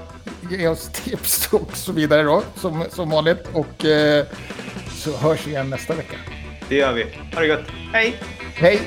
[0.51, 3.49] ge oss tips och så vidare då, som, som vanligt.
[3.53, 4.27] Och eh,
[4.91, 6.17] så hörs vi igen nästa vecka.
[6.69, 7.07] Det gör vi.
[7.35, 7.64] Ha det gott.
[7.93, 8.14] Hej!
[8.57, 8.81] Hej!